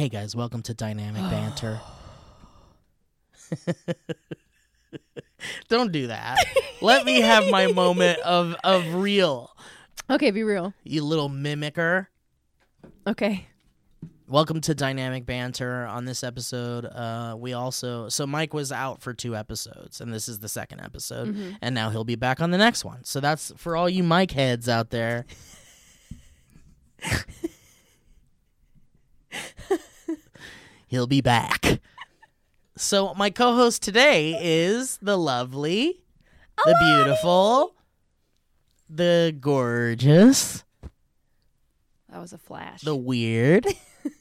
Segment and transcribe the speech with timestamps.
[0.00, 1.78] Hey guys, welcome to Dynamic Banter.
[5.68, 6.38] Don't do that.
[6.80, 9.54] Let me have my moment of of real,
[10.08, 10.72] Okay, be real.
[10.84, 12.06] you little mimicker.
[13.06, 13.46] Okay.
[14.26, 15.84] Welcome to Dynamic Banter.
[15.84, 20.30] On this episode, uh, we also so Mike was out for two episodes, and this
[20.30, 23.04] is the second episode, and now he'll be back on the next one.
[23.04, 25.26] So that's for all you Mike heads out there.
[30.90, 31.80] he'll be back.
[32.76, 36.00] So my co-host today is the lovely,
[36.64, 37.74] the beautiful,
[38.88, 40.64] the gorgeous,
[42.08, 42.80] That was a flash.
[42.82, 43.66] the weird,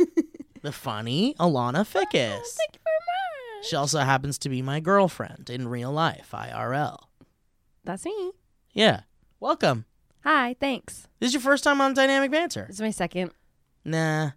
[0.61, 2.11] the funny Alana Fickes.
[2.13, 2.99] Thank you very
[3.59, 3.65] much.
[3.69, 6.97] She also happens to be my girlfriend in real life, IRL.
[7.85, 8.31] That's me.
[8.73, 9.01] Yeah.
[9.39, 9.85] Welcome.
[10.25, 11.07] Hi, thanks.
[11.19, 12.65] This is your first time on Dynamic Banter.
[12.67, 13.31] This is my second.
[13.85, 14.31] Nah.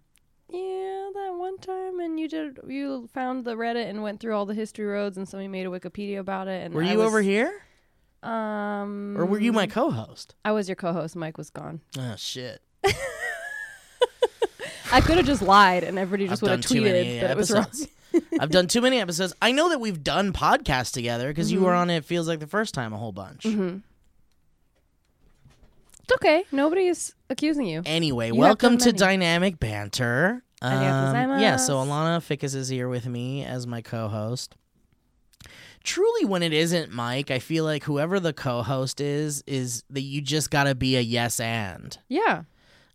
[0.49, 0.92] Yeah,
[1.53, 4.85] one time and you did you found the Reddit and went through all the history
[4.85, 7.51] roads and somebody made a Wikipedia about it and Were I you was- over here?
[8.23, 10.33] Um Or were you my co host?
[10.45, 11.15] I was your co-host.
[11.15, 11.81] Mike was gone.
[11.99, 12.61] Oh, shit.
[14.91, 17.31] I could have just lied and everybody just would have done too many tweeted that
[17.31, 17.65] it was wrong.
[18.39, 19.33] I've done too many episodes.
[19.41, 21.65] I know that we've done podcasts together because you Mm-hmm.
[21.65, 23.45] were on it feels like the first time a whole bunch.
[23.45, 23.81] It's
[26.15, 26.43] okay.
[26.51, 27.81] Nobody's accusing you.
[27.85, 28.91] Anyway, You welcome to.
[28.93, 30.43] Dynamic Banter.
[30.63, 31.75] Arigato yeah, so.
[31.77, 34.55] Alana Fickes is here with me as my co-host.
[35.83, 40.21] Truly, when it isn't Mike, I feel like whoever the co-host is, is that you
[40.21, 41.97] just gotta be a yes and.
[42.07, 42.43] Yeah.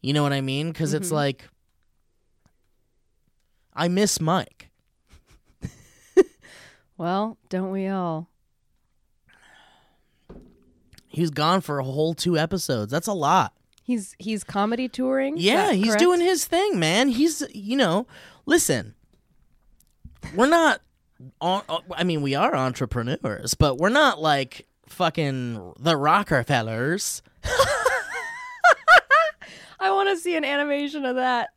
[0.00, 0.68] You know what I mean?
[0.72, 1.12] Because it's Mhm.
[1.12, 1.48] like,
[3.74, 4.70] I miss Mike.
[6.96, 8.28] Well, don't we all?
[11.06, 12.90] He was gone for a whole two episodes.
[12.90, 13.52] That's a lot.
[13.88, 15.38] He's he's comedy touring.
[15.38, 16.00] Yeah, he's correct?
[16.00, 17.08] doing his thing, man.
[17.08, 18.06] He's, you know,
[18.44, 18.94] listen,
[20.34, 20.82] we're not,
[21.40, 27.22] on, uh, I mean, we are entrepreneurs, but we're not like fucking the Rockefellers.
[29.80, 31.48] I want to see an animation of that.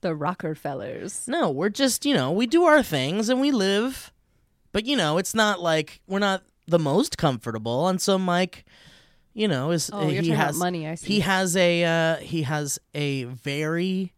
[0.00, 1.28] The Rockefellers.
[1.28, 4.12] No, we're just, you know, we do our things and we live,
[4.72, 7.86] but, you know, it's not like we're not the most comfortable.
[7.88, 8.64] And so Mike,
[9.34, 11.06] you know, is Oh, he has money, I see.
[11.14, 14.12] he has a uh, he has a very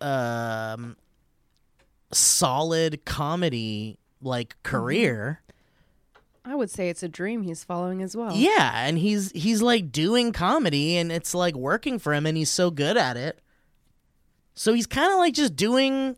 [0.00, 0.96] um
[2.12, 4.76] solid comedy like Mm-hmm.
[4.76, 5.42] career.
[6.44, 8.34] I would say it's a dream he's following as well.
[8.34, 12.50] Yeah, and he's he's like doing comedy and it's like working for him and he's
[12.50, 13.38] so good at it.
[14.54, 16.16] So he's kind of like just doing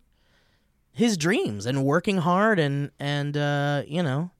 [0.92, 4.30] his dreams and working hard and and uh, you know,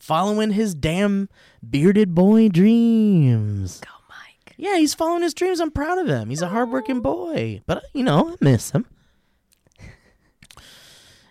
[0.00, 1.28] following his damn
[1.68, 3.80] bearded boy dreams.
[3.80, 4.54] Go, Mike.
[4.56, 5.60] Yeah, he's following his dreams.
[5.60, 6.28] I'm proud of him.
[6.30, 7.62] He's a hardworking boy.
[7.66, 8.86] But you know, I miss him.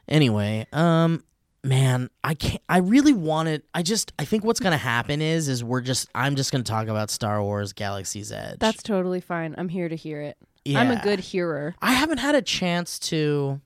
[0.08, 1.24] Anyway, um
[1.64, 5.64] man, I can't I really wanted I just I think what's gonna happen is is
[5.64, 8.58] we're just I'm just gonna talk about Star Wars Galaxy's Edge.
[8.60, 9.54] That's totally fine.
[9.58, 10.38] I'm here to hear it.
[10.64, 10.80] yeah.
[10.80, 11.76] I'm a good hearer.
[11.82, 13.60] I haven't had a chance to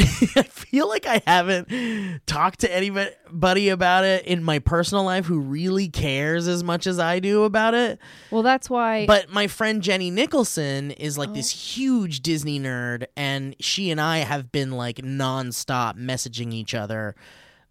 [0.36, 5.40] I feel like I haven't talked to anybody about it in my personal life who
[5.40, 7.98] really cares as much as I do about it.
[8.30, 9.06] Well, that's why.
[9.06, 11.56] But my friend Jenny Nicholson is like this Oh.
[11.56, 17.14] huge Disney nerd, and she and I have been like nonstop messaging each other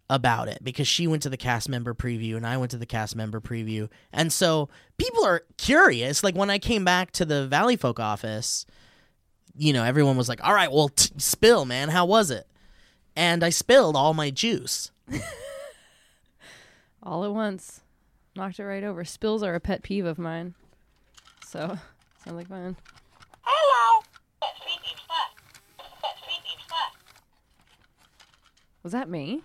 [0.08, 2.84] about it because she went to the cast member preview and I went to the
[2.86, 3.88] cast member preview.
[4.12, 4.68] And so
[4.98, 6.24] people are curious.
[6.24, 8.66] Like when I came back to the Valley Folk office,
[9.60, 11.90] you know, everyone was like, all right, well, t- spill, man.
[11.90, 12.46] How was it?
[13.14, 14.90] And I spilled all my juice.
[17.02, 17.82] all at once,
[18.34, 19.04] knocked it right over.
[19.04, 20.54] Spills are a pet peeve of mine.
[21.46, 21.76] So,
[22.24, 22.74] sounds like fun.
[23.42, 24.02] Hello.
[24.40, 25.42] That creepy fuck.
[25.76, 26.96] That creepy fuck.
[28.82, 29.42] Was that me?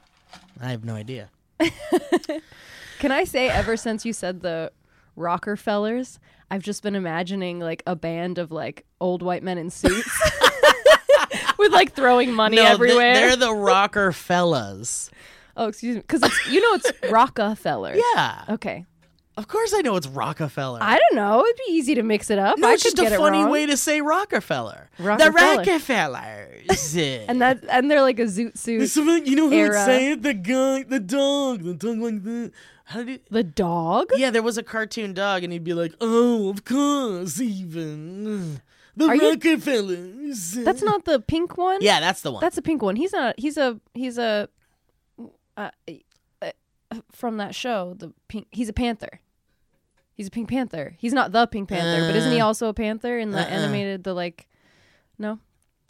[0.61, 1.29] I have no idea.
[2.99, 4.71] Can I say, ever since you said the
[5.17, 6.19] Rockefellers,
[6.51, 10.09] I've just been imagining like a band of like old white men in suits
[11.57, 13.13] with like throwing money no, th- everywhere.
[13.15, 15.09] they're the rocker fellas.
[15.57, 17.95] oh, excuse me, because it's you know it's Rockefeller.
[17.95, 18.43] Yeah.
[18.49, 18.85] Okay.
[19.37, 20.79] Of course, I know it's Rockefeller.
[20.81, 21.43] I don't know.
[21.43, 22.57] It'd be easy to mix it up.
[22.57, 24.89] no, I it's just a funny way to say Rockefeller.
[24.97, 25.57] The Rockefeller.
[25.57, 26.95] Rockefellers.
[27.27, 28.95] and that and they're like a zoot suit.
[29.27, 29.83] You know who would era.
[29.83, 30.21] say it?
[30.21, 32.51] The guy, the dog, the dog like that.
[32.85, 33.25] How did it?
[33.31, 34.11] The dog?
[34.15, 38.61] Yeah, there was a cartoon dog, and he'd be like, "Oh, of course, even
[38.95, 41.79] the Are you- Rockefellers." That's not the pink one.
[41.81, 42.41] Yeah, that's the one.
[42.41, 42.95] That's a pink one.
[42.95, 43.35] He's not.
[43.39, 43.79] He's a.
[43.93, 44.49] He's a.
[45.57, 45.69] Uh,
[46.41, 46.51] uh,
[47.11, 48.47] from that show, the pink.
[48.51, 49.19] He's a panther.
[50.13, 50.95] He's a Pink Panther.
[50.97, 53.47] He's not the Pink Panther, but isn't he Uh, also a panther in the uh-uh.
[53.49, 54.05] animated?
[54.05, 54.47] The like.
[55.19, 55.39] No,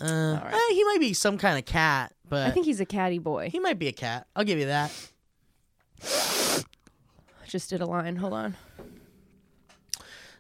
[0.01, 0.05] uh,
[0.43, 0.51] right.
[0.51, 3.49] eh, he might be some kind of cat, but I think he's a catty boy.
[3.51, 4.25] he might be a cat.
[4.35, 4.91] I'll give you that.
[7.55, 8.17] Just did a line.
[8.17, 8.57] Hold on.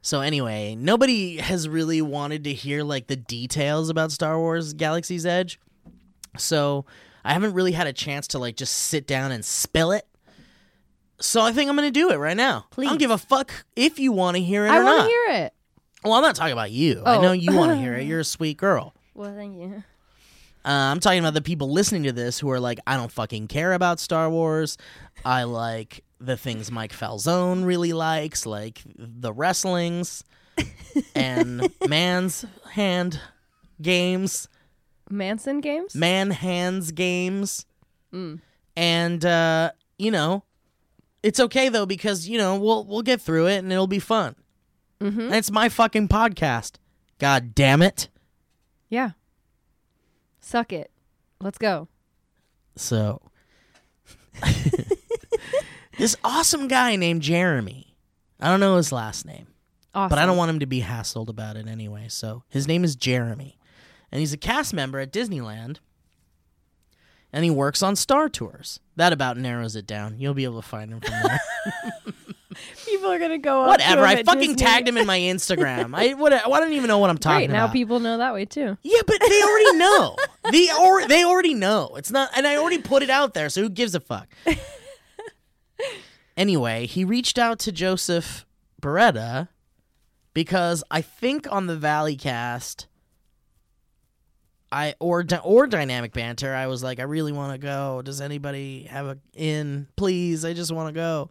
[0.01, 5.25] So anyway, nobody has really wanted to hear like the details about Star Wars Galaxy's
[5.25, 5.57] Edge.
[6.37, 6.85] So
[7.23, 10.05] I haven't really had a chance to like just sit down and spill it.
[11.21, 12.65] So I think I'm gonna do it right now.
[12.69, 12.89] I Please.
[12.89, 15.03] don't give a fuck if you want to hear it I or want not.
[15.05, 15.53] to hear it.
[16.03, 17.01] well, I'm not talking about you.
[17.05, 17.21] I Oh.
[17.21, 18.03] know you want to hear it.
[18.05, 18.93] You're a sweet girl.
[19.13, 19.83] Well, thank you.
[20.65, 23.47] Uh, I'm talking about the people listening to this who are like, I don't fucking
[23.47, 24.77] care about Star Wars.
[25.23, 30.23] I like the things Mike Falzone really likes, like the wrestlings
[31.15, 33.19] and man's hand
[33.81, 34.47] games,
[35.09, 35.95] Manson games.
[35.95, 37.65] man hands games.
[38.13, 38.39] Mm.
[38.77, 40.43] And uh, you know,
[41.23, 44.35] it's okay though because you know we'll we'll get through it and it'll be fun.
[45.01, 45.33] mm-hmm.
[45.33, 46.73] It's my fucking podcast.
[47.19, 48.09] God damn it!
[48.89, 49.11] Yeah.
[50.41, 50.91] Suck it.
[51.41, 51.87] Let's go.
[52.75, 53.21] So,
[55.97, 57.95] this awesome guy named Jeremy.
[58.39, 59.47] I don't know his last name,
[59.93, 60.09] Awesome.
[60.09, 62.07] but I don't want him to be hassled about it anyway.
[62.09, 63.57] So, his name is Jeremy,
[64.11, 65.77] and he's a cast member at Disneyland,
[67.31, 68.79] and he works on Star Tours.
[68.97, 70.19] That about narrows it down.
[70.19, 71.41] You'll be able to find him from there.
[72.85, 73.63] People are gonna go.
[73.63, 74.01] up to Whatever.
[74.03, 74.55] him I at fucking Disney.
[74.55, 75.93] tagged him in my Instagram.
[75.93, 76.31] I what?
[76.33, 77.53] I don't even know what I'm talking Great.
[77.53, 77.73] Now about.
[77.73, 78.77] people know that way too.
[78.81, 80.15] Yeah, but they already know.
[80.51, 81.95] they or they already know.
[81.97, 83.49] It's not, and I already put it out there.
[83.49, 84.27] So who gives a fuck?
[86.37, 88.45] anyway, he reached out to Joseph
[88.81, 89.49] Bereta
[90.33, 92.87] because I think on the Valley Cast,
[94.71, 98.01] I or or Dynamic Banter, I was like, I really want to go.
[98.03, 99.87] Does anybody have a in?
[99.95, 101.29] Please, I just want to go.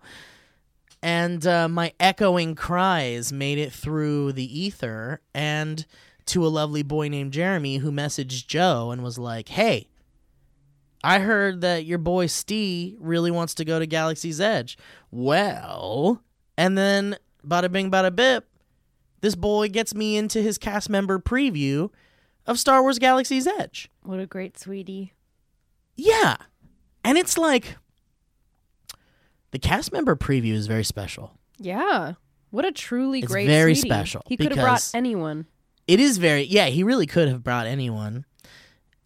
[1.02, 5.84] And uh, my echoing cries made it through the ether and
[6.26, 9.88] to a lovely boy named Jeremy who messaged Joe and was like, "Hey,
[11.04, 14.76] I heard that your boy Steve really wants to go to Galaxy's Edge."
[15.10, 16.22] Well,
[16.56, 17.16] and then
[17.46, 18.48] bada bing bada bip,
[19.20, 21.90] this boy gets me into his cast member preview
[22.46, 23.88] of Star Wars Galaxy's Edge.
[24.02, 25.12] What a great sweetie.
[25.96, 26.36] Yeah.
[27.04, 27.76] And it's like
[29.50, 31.38] the cast member preview is very special.
[31.58, 32.14] Yeah.
[32.50, 33.46] What a truly It's great.
[33.46, 33.88] very sweetie.
[33.88, 35.46] special He could have brought anyone.
[35.86, 38.24] It is very yeah, he really could have brought anyone.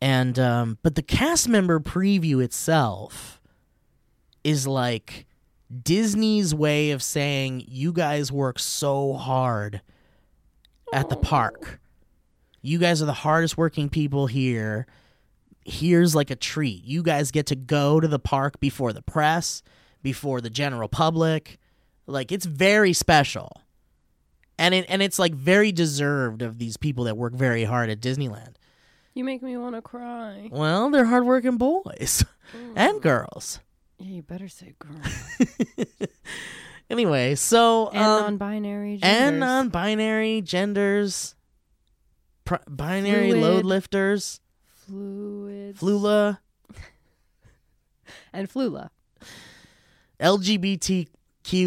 [0.00, 3.41] And um but the cast member preview itself
[4.45, 5.27] is like
[5.83, 9.83] Disney's way of saying you guys work so hard
[10.93, 11.81] at the park.
[12.62, 14.87] You guys are the hardest working people here.
[15.65, 16.85] Here's like a treat.
[16.85, 19.62] You guys get to go to the park before the press,
[20.03, 21.59] before the general public.
[22.06, 23.53] Like it's very special
[24.59, 28.00] and it and it's like very deserved of these people that work very hard at
[28.00, 28.55] Disneyland.
[29.18, 30.48] You make me want to cry.
[30.52, 32.25] Well, they're hardworking boys
[32.76, 33.58] and girls.
[33.98, 34.94] Yeah, you better say girl.
[36.90, 38.92] Anyway, so and um, non-binary.
[38.94, 39.40] and genders.
[39.40, 41.34] non-binary genders,
[42.44, 43.42] pr- binary Fluid.
[43.42, 44.40] load lifters,
[44.87, 46.38] fluids flula,
[48.32, 48.88] and flula.
[50.20, 51.08] LGBTQ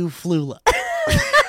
[0.09, 0.57] flula.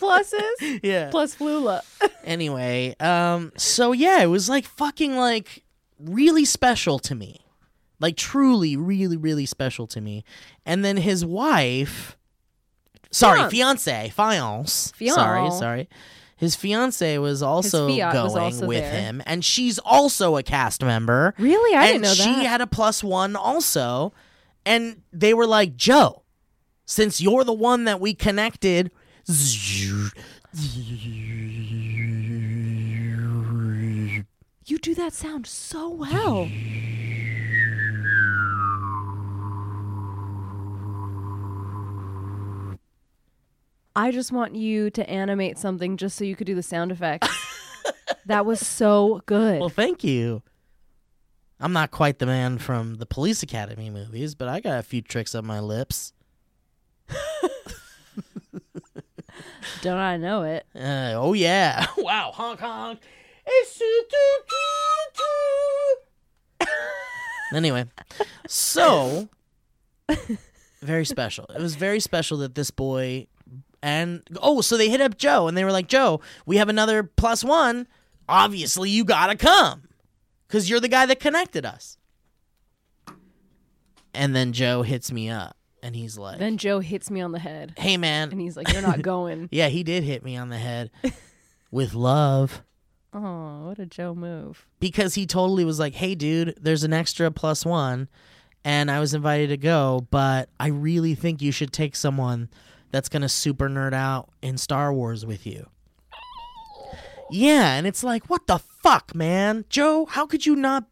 [0.00, 0.80] That's what the plus is.
[0.82, 1.10] yeah.
[1.10, 1.80] Plus flula.
[2.24, 5.62] anyway, um, so yeah, it was like fucking like
[5.98, 7.40] really special to me,
[7.98, 10.24] like truly, really, really special to me.
[10.64, 12.16] And then his wife,
[13.10, 15.58] sorry, fiance, fiance, sorry, Fiance.
[15.58, 15.88] sorry.
[16.36, 18.98] His fiance was also going was also with there.
[18.98, 21.34] him, and she's also a cast member.
[21.38, 22.38] Really, I didn't know she that.
[22.40, 24.14] She had a plus one also,
[24.64, 26.22] and they were like, Joe,
[26.86, 28.90] since you're the one that we connected.
[29.26, 30.10] You
[34.78, 36.48] do that sound so well.
[43.96, 47.28] I just want you to animate something just so you could do the sound effects.
[48.26, 49.60] that was so good.
[49.60, 50.42] Well, thank you.
[51.58, 55.02] I'm not quite the man from the Police Academy movies, but I got a few
[55.02, 56.14] tricks up my lips.
[59.82, 60.66] Don't I know it?
[60.74, 61.86] Uh, oh yeah!
[61.96, 63.00] Wow, honk honk.
[67.54, 67.86] anyway,
[68.46, 69.28] so
[70.82, 71.46] very special.
[71.54, 73.26] It was very special that this boy
[73.82, 77.02] and oh, so they hit up Joe and they were like, "Joe, we have another
[77.02, 77.86] plus one.
[78.28, 79.88] Obviously, you gotta come
[80.46, 81.96] because you're the guy that connected us."
[84.12, 87.38] And then Joe hits me up and he's like, Then Joe hits me on the
[87.38, 90.48] head, "Hey man, and he's like, "You're not going." yeah, he did hit me on
[90.48, 90.90] the head
[91.70, 92.62] with love."
[93.12, 94.66] oh, what a Joe move!
[94.78, 98.08] because he totally was like, "Hey, dude, there's an extra plus one,
[98.64, 102.48] and I was invited to go, but I really think you should take someone
[102.90, 105.66] that's gonna super nerd out in Star Wars with you."
[107.32, 110.04] Yeah, and it's like, what the fuck, man, Joe?
[110.06, 110.84] How could you not?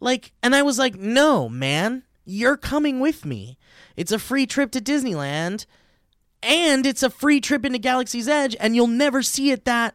[0.00, 3.56] Like, and I was like, no, man, you're coming with me.
[3.96, 5.66] It's a free trip to Disneyland,
[6.42, 9.94] and it's a free trip into Galaxy's Edge, and you'll never see it that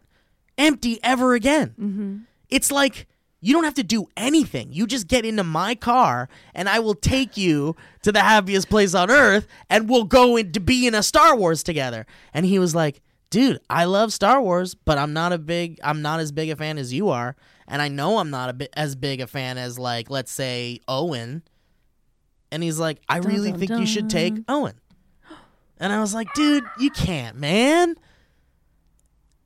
[0.57, 1.69] empty ever again.
[1.79, 2.17] Mm-hmm.
[2.49, 3.07] It's like
[3.41, 4.69] you don't have to do anything.
[4.71, 8.93] You just get into my car and I will take you to the happiest place
[8.93, 12.05] on earth and we'll go in to be in a Star Wars together.
[12.33, 16.01] And he was like, "Dude, I love Star Wars, but I'm not a big I'm
[16.01, 17.35] not as big a fan as you are,
[17.67, 20.81] and I know I'm not a bit as big a fan as like let's say
[20.87, 21.43] Owen."
[22.51, 24.33] And he's like, "I Dun, really dun, think you should take.
[24.47, 24.79] Owen."
[25.77, 27.95] And I was like, "Dude, you can't, man."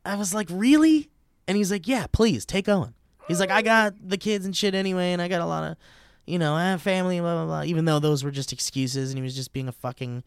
[0.05, 1.09] I was like, "Really?"
[1.47, 2.93] And he's like, "Yeah, please take Owen."
[3.27, 5.77] He's like, "I got the kids and shit anyway, and I got a lot of,
[6.25, 9.17] you know, I have family, blah blah blah." Even though those were just excuses, and
[9.17, 10.23] he was just being a fucking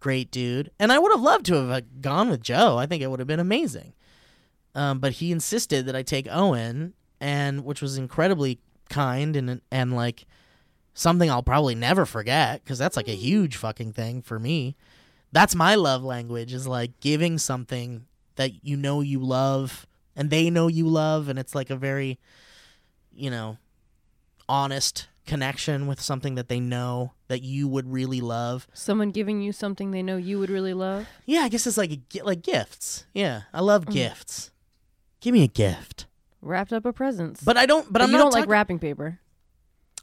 [0.00, 0.70] great dude.
[0.80, 2.76] And I would have loved to have uh, gone with Joe.
[2.78, 3.92] I think it would have been amazing.
[4.74, 9.94] Um, but he insisted that I take Owen, and which was incredibly kind and and
[9.94, 10.26] like
[10.94, 14.76] something I'll probably never forget because that's like a huge fucking thing for me.
[15.32, 18.06] That's my love language is like giving something
[18.36, 22.18] that you know you love and they know you love and it's like a very
[23.14, 23.56] you know
[24.48, 28.66] honest connection with something that they know that you would really love.
[28.74, 31.06] Someone giving you something they know you would really love.
[31.24, 33.06] Yeah, I guess it's like a, like gifts.
[33.14, 33.92] Yeah, I love Mm.
[33.92, 34.50] gifts.
[35.20, 36.06] Give me a gift.
[36.40, 37.42] Wrapped up a presents.
[37.42, 39.20] But I don't but, But I'm you not don't like wrapping paper.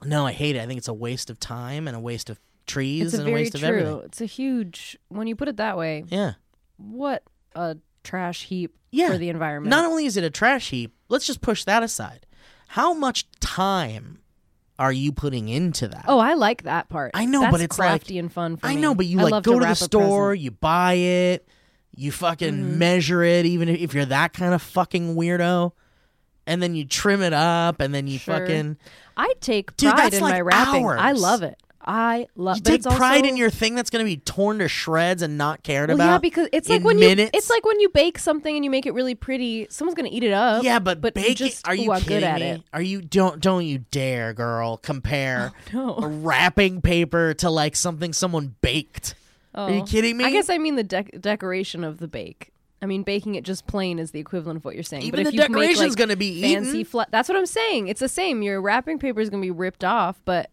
[0.06, 0.62] No, I hate it.
[0.62, 3.56] I think it's a waste of time and a waste of trees and a waste
[3.56, 4.02] of everything.
[4.06, 4.98] It's a huge.
[5.10, 6.34] When you put it that way, Yeah.
[6.78, 7.24] what
[7.56, 9.10] a trash heap Yeah.
[9.10, 9.70] for the environment.
[9.70, 12.26] Not only is it a trash heap, let's just push that aside.
[12.70, 14.20] How much time
[14.78, 16.06] are you putting into that?
[16.08, 17.12] oh, I like that part.
[17.14, 18.82] I know, That's but it's like- crafty and fun for I me.
[18.82, 21.48] know, but you I like go to, the store, you buy it,
[21.96, 22.78] you fucking Mhm.
[22.78, 25.74] measure it, even if- if you're that kind of fucking weirdo,
[26.48, 28.38] and then you trim it up, and then you Sure.
[28.40, 28.78] fucking
[29.20, 30.86] I take Dude, pride in like my wrapping.
[30.88, 31.58] I love it.
[31.82, 32.58] I love.
[32.58, 35.22] you but take it's pride also- in your thing that's gonna be torn to shreds
[35.22, 36.06] and not cared Well, about.
[36.12, 37.32] yeah, because it's like when minutes.
[37.34, 39.66] you it's like when you bake something and you make it really pretty.
[39.70, 40.64] Someone's gonna eat it up.
[40.64, 41.68] yeah, but, but bake just it.
[41.70, 42.46] Are you ooh, kidding good at me?
[42.48, 42.62] it.
[42.74, 46.08] Are you don't don't you dare, girl, compare oh, No.
[46.08, 49.16] wrapping paper to like something someone baked.
[49.56, 49.86] Are you Oh.
[49.86, 50.26] kidding me?
[50.26, 52.52] I guess I mean the dec- decoration of the bake.
[52.82, 55.04] I mean, baking it just plain is the equivalent of what you're saying.
[55.04, 57.46] even but the if you make decoration's like gonna be fancy flat, that's what I'm
[57.46, 57.88] saying.
[57.90, 58.42] It's the same.
[58.42, 60.50] Your wrapping paper is gonna be ripped off, but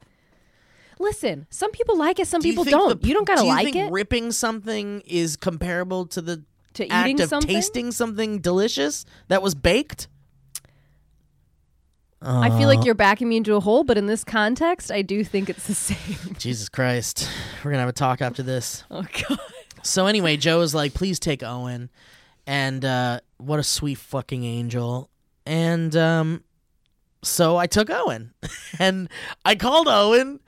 [0.99, 3.01] listen, some people like it, some Do people think don't.
[3.01, 6.43] the- you don't gotta do you like think it Ripping something is comparable to the
[6.75, 7.49] to act eating of something.
[7.55, 10.09] tasting something delicious that was baked.
[12.23, 12.83] I feel like uh.
[12.85, 15.75] you're backing me into a hole, but in this context, I do think it's the
[15.75, 16.35] same.
[16.39, 17.29] Jesus Christ.
[17.63, 18.83] We're gonna have a talk after this.
[18.91, 19.39] oh god.
[19.83, 21.91] So anyway, Joe is like, please take Owen.
[22.47, 25.11] And uh what a sweet fucking angel.
[25.45, 26.45] And um
[27.23, 28.33] so I took Owen.
[28.79, 29.09] and
[29.45, 30.41] I called Owen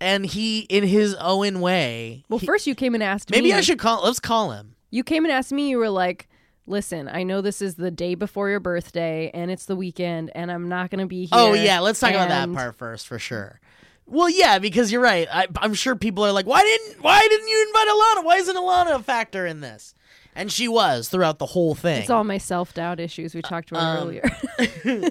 [0.00, 2.24] and he in his Owen way.
[2.28, 3.38] Well, he- first you came and asked me.
[3.38, 3.54] maybe me.
[3.54, 4.76] I should call let's call him.
[4.90, 5.70] You came and asked me.
[5.70, 6.28] You were like,
[6.66, 10.52] "Listen, I know this is the day before your birthday, and it's the weekend, and
[10.52, 13.18] I'm not gonna be here." Oh yeah, let's talk about that and- part first for
[13.18, 13.60] sure.
[14.06, 15.26] Well, yeah, because you're right.
[15.32, 18.24] I, I'm sure people are like, why didn't why didn't you invite Alana?
[18.24, 19.94] Why isn't Alana a factor in this?
[20.36, 22.00] And she was throughout the whole thing.
[22.02, 24.22] It's all my self doubt issues we talked about Um, earlier.
[24.58, 25.10] I mean,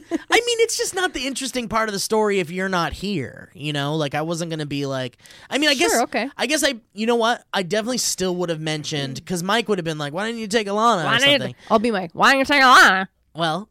[0.60, 3.50] it's just not the interesting part of the story if you're not here.
[3.54, 5.18] You know, like I wasn't gonna be like.
[5.50, 5.98] I mean, I guess.
[6.04, 6.30] Okay.
[6.36, 6.76] I guess I.
[6.94, 7.44] You know what?
[7.54, 10.48] I definitely still would have mentioned because Mike would have been like, "Why didn't you
[10.48, 11.56] take Alana?" Why or didn't- something.
[11.72, 13.08] I'll be like, why don't you take Alana?
[13.34, 13.70] Well,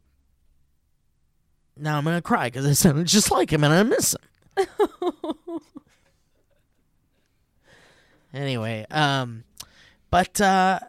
[1.77, 4.15] now I'm gonna cry because I sounded just like him and I miss
[4.57, 4.67] him.
[8.35, 9.45] anyway, um,
[10.11, 10.81] but uh,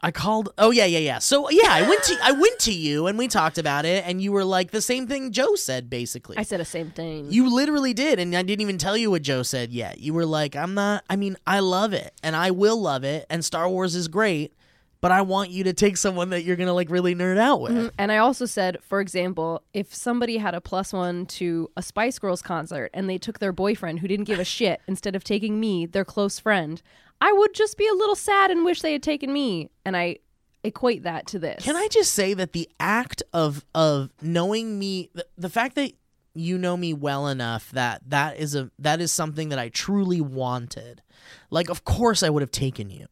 [0.00, 0.50] I called.
[0.58, 1.18] Oh yeah, yeah, yeah.
[1.18, 4.22] So yeah, I went to I went to you and we talked about it, and
[4.22, 6.36] you were like the same thing Joe said, basically.
[6.38, 7.32] I said the same thing.
[7.32, 9.98] You literally did, and I didn't even tell you what Joe said yet.
[9.98, 11.04] You were like, "I'm not.
[11.10, 14.54] I mean, I love it, and I will love it, and Star Wars is great,
[15.00, 17.72] but I want you to take someone that you're gonna like really nerd out with.
[17.72, 21.82] Mm, And I also said, for example, if somebody had a plus one to a
[21.82, 25.24] Spice Girls concert and they took their boyfriend who didn't give a shit instead of
[25.24, 26.82] taking me, their close friend,
[27.20, 29.70] I would just be a little sad and wish they had taken me.
[29.84, 30.18] And I
[30.64, 31.64] equate that to this.
[31.64, 35.92] Can I just say that the act of of knowing me, the, the fact that
[36.34, 40.20] you know me well enough that that is a that is something that I truly
[40.20, 41.02] wanted.
[41.50, 43.06] Like, of course, I would have taken you,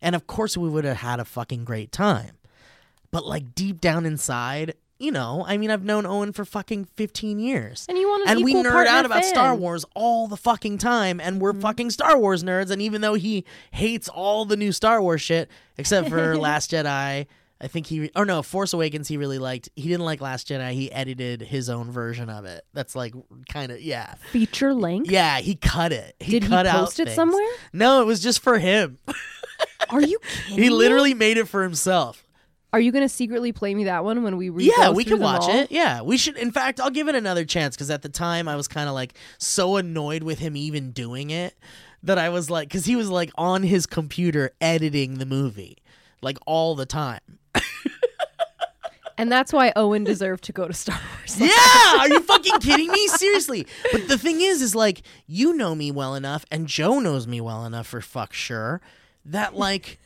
[0.00, 2.38] and of course, we would have had a fucking great time.
[3.10, 7.38] But like deep down inside, you know, I mean, I've known Owen for fucking fifteen
[7.38, 7.86] years.
[7.88, 9.30] And you want an and we nerd out about fan.
[9.30, 11.62] Star Wars all the fucking time, and we're mm-hmm.
[11.62, 12.70] fucking Star Wars nerds.
[12.70, 17.26] And even though he hates all the new Star Wars shit, except for Last Jedi,
[17.62, 19.70] I think he or no Force Awakens, he really liked.
[19.74, 20.72] He didn't like Last Jedi.
[20.72, 22.64] He edited his own version of it.
[22.74, 23.14] That's like
[23.50, 25.10] kind of yeah, Feature length?
[25.10, 25.40] yeah.
[25.40, 26.14] He cut it.
[26.20, 26.42] He cut out.
[26.42, 27.14] Did he cut out post it things.
[27.14, 27.52] somewhere?
[27.72, 28.98] No, it was just for him.
[29.90, 30.62] Are you kidding?
[30.62, 30.70] he me?
[30.70, 32.24] literally made it for himself.
[32.72, 35.18] Are you going to secretly play me that one when we re- Yeah, we can
[35.20, 35.50] watch all?
[35.54, 35.72] it.
[35.72, 36.36] Yeah, we should.
[36.36, 38.94] In fact, I'll give it another chance because at the time I was kind of
[38.94, 41.56] like so annoyed with him even doing it
[42.04, 45.78] that I was like, because he was like on his computer editing the movie
[46.22, 47.20] like all the time.
[49.18, 51.38] And that's why Owen deserved to go to Star Wars.
[51.38, 53.06] Yeah, are you fucking kidding me?
[53.08, 53.66] Seriously.
[53.92, 57.38] But the thing is, is like you know me well enough, and Joe knows me
[57.38, 58.80] well enough for fuck sure
[59.26, 59.98] that like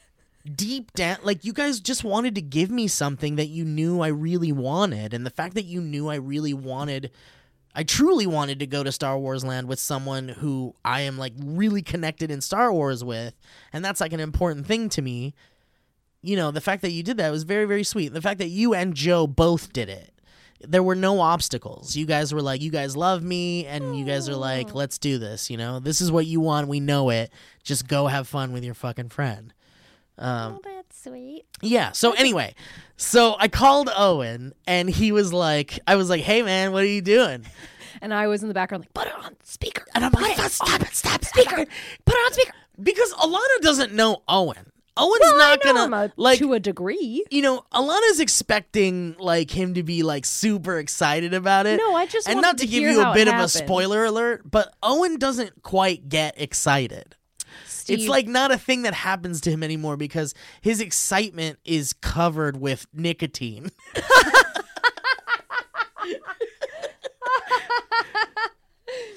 [0.53, 4.09] deep down, like you guys just wanted to give me something that you knew I
[4.09, 7.11] really wanted, and the fact that you knew I really wanted.
[7.77, 11.33] I truly wanted to go to Star Wars Land with someone who I am like
[11.43, 13.35] really connected in Star Wars with,
[13.73, 15.35] and that's like an important thing to me.
[16.23, 18.13] You know, the fact that you did that was very, very sweet.
[18.13, 20.15] The fact that you and Joe both did it
[20.69, 21.97] there were no obstacles.
[21.97, 25.19] You guys were like, you guys love me, and you guys are like, let's do
[25.19, 25.51] this.
[25.51, 26.69] You know, this is what you want.
[26.69, 27.31] We know it.
[27.63, 29.53] Just go have fun with your fucking friend.
[30.18, 31.44] Um, Oh, that's sweet.
[31.62, 31.92] yeah.
[31.92, 32.54] So anyway,
[32.97, 36.86] so I called Owen, and he was like, I was like, hey man, what are
[36.86, 37.45] you doing?
[38.00, 39.84] And I was in the background like, put it on speaker.
[39.95, 41.56] And I'm like, stop it, stop it, speaker,
[42.04, 42.52] put it on speaker.
[42.82, 44.71] Because Alana doesn't know Owen.
[44.97, 47.25] Owen's Well, not gonna a- like to a degree.
[47.30, 51.78] you know, Alana's expecting like him to be like super excited about it.
[51.78, 54.43] No, I just and not to, to give you a bit of a spoiler alert,
[54.49, 57.17] but Owen doesn't quite get excited.
[57.84, 61.92] Steve, It's like not a thing that happens to him anymore because his excitement is
[61.92, 63.70] covered with nicotine.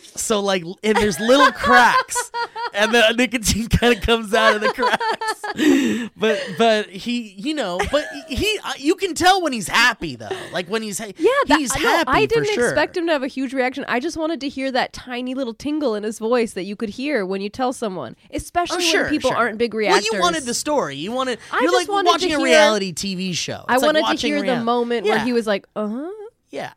[0.02, 2.30] so like and there's little cracks
[2.78, 7.80] and the nicotine kind of comes out of the cracks but but he you know
[7.92, 11.12] but he uh, you can tell when he's happy though like when he's yeah,
[11.48, 12.66] that, he's no, happy I didn't sure.
[12.70, 13.86] expect him to have a huge reaction.
[13.88, 16.90] I just wanted to hear that tiny little tingle in his voice that you could
[16.90, 19.38] hear when you tell someone, especially Oh, sure, when people sure.
[19.38, 20.10] aren't big Well, reactors.
[20.12, 20.96] you wanted the story.
[20.96, 21.40] You wanted.
[21.52, 23.64] I you're like wanted watching to a reality TV show.
[23.68, 25.88] I It's like wanted to watching hear the real- moment where he was like, "Uh
[25.88, 26.10] huh,
[26.50, 26.74] Yeah.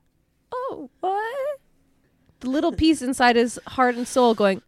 [0.53, 1.61] oh what?"
[2.41, 4.63] The little piece inside his heart and soul going,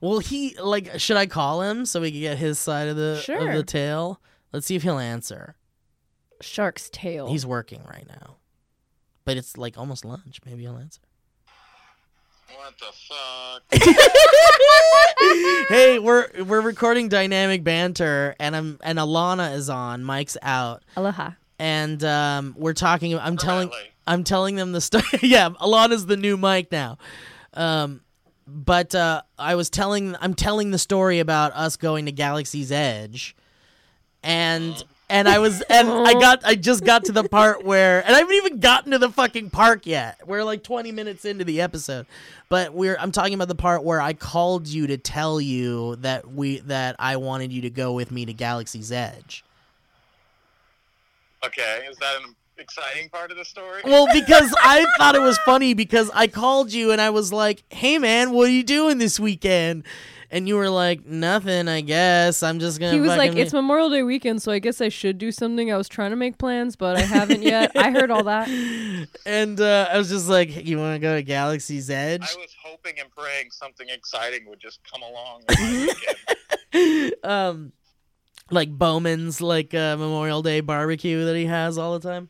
[0.00, 0.98] Well, he like.
[0.98, 4.20] Should I call him so we can get his side of the of the tale?
[4.52, 5.54] Let's see if he'll answer.
[6.40, 8.36] "Shark's tail." He's working right now,
[9.24, 10.40] but it's like almost lunch.
[10.44, 11.00] Maybe he'll answer.
[12.54, 12.92] What the
[13.80, 14.08] fuck?
[15.68, 20.04] hey, we're we're recording dynamic banter, and I'm and Alana is on.
[20.04, 21.30] Mike's out, Aloha.
[21.58, 23.18] and um, we're talking.
[23.18, 23.70] I'm telling
[24.06, 25.04] I'm telling them the story.
[25.22, 26.98] yeah, Alana's the new Mike now.
[27.54, 28.01] Um,
[28.46, 33.36] but uh, I was telling I'm telling the story about us going to Galaxy's Edge,
[34.22, 38.14] and and I was and I got I just got to the part where and
[38.14, 40.26] I haven't even gotten to the fucking park yet.
[40.26, 42.06] We're like 20 minutes into the episode,
[42.48, 46.32] but we're I'm talking about the part where I called you to tell you that
[46.32, 49.44] we that I wanted you to go with me to Galaxy's Edge.
[51.44, 53.82] Okay, is that an exciting part of the story?
[53.84, 57.64] Well, because I thought it was funny because I called you and I was like,
[57.70, 59.84] "Hey man, what are you doing this weekend?"
[60.30, 62.42] And you were like, "Nothing, I guess.
[62.42, 65.18] I'm just gonna." He was like, "It's Memorial Day weekend, so I guess I should
[65.18, 67.72] do something." I was trying to make plans, but I haven't yet.
[67.76, 68.48] I heard all that.
[69.26, 72.54] and uh, I was just like, "You want to go to Galaxy's Edge?" I was
[72.64, 75.42] hoping and praying something exciting would just come along.
[75.48, 75.94] on my
[76.72, 77.24] weekend.
[77.24, 77.72] um,
[78.50, 82.28] like Bowman's like uh, Memorial Day barbecue that he has all the time.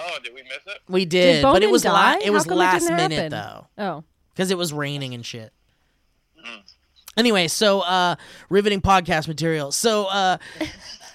[0.00, 0.78] Oh, did we miss it?
[0.88, 3.30] We did, but it was la- it How was come it last minute happen?
[3.30, 3.66] though.
[3.78, 5.52] Oh, because it was raining and shit.
[6.44, 6.62] Mm.
[7.16, 8.16] Anyway, so uh
[8.48, 9.72] riveting podcast material.
[9.72, 10.38] So uh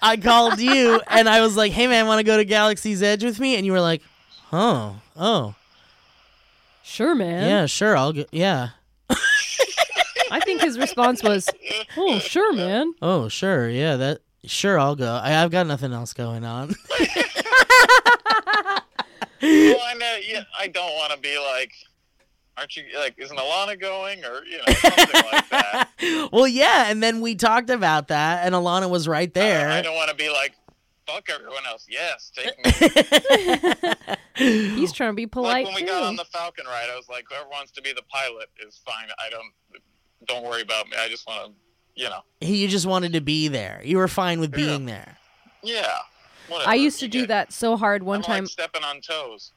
[0.02, 3.24] I called you and I was like, "Hey man, want to go to Galaxy's Edge
[3.24, 4.02] with me?" And you were like,
[4.54, 5.56] "Oh, oh,
[6.84, 7.50] sure, man.
[7.50, 8.70] yeah, sure, I'll go." Yeah,
[9.10, 9.16] I
[10.32, 11.50] I think his response was,
[11.98, 13.70] "Oh, sure, man." Oh, sure.
[13.70, 15.12] Yeah, that sure I'll go.
[15.12, 16.76] I, I've got nothing else going on.
[19.42, 20.14] well, I know.
[20.16, 21.72] Uh, yeah, I don't want to be like,
[22.58, 23.16] aren't you like?
[23.18, 25.90] Isn't Alana going or you know something like that?
[26.32, 29.70] well, yeah, and then we talked about that and Alana was right uh, there.
[29.70, 29.84] I there.
[29.84, 30.54] don't want to be like,
[31.08, 31.86] fuck everyone else.
[31.90, 34.16] Yes, take me.
[34.76, 35.88] He's trying to be like polite when we too.
[35.88, 38.80] got on the Falcon ride, I was like, whoever wants to be the pilot is
[38.86, 39.08] fine.
[39.20, 39.52] I don't.
[40.28, 40.98] Don't worry about me.
[41.00, 42.22] I just want to, you know.
[42.42, 43.80] you just wanted to be there.
[43.86, 44.66] You were fine with Yeah.
[44.66, 45.18] being there.
[45.62, 45.98] Yeah.
[46.48, 46.70] Whatever.
[46.70, 48.44] I used to You do get- that so hard one I'm time.
[48.44, 49.52] Like stepping on toes.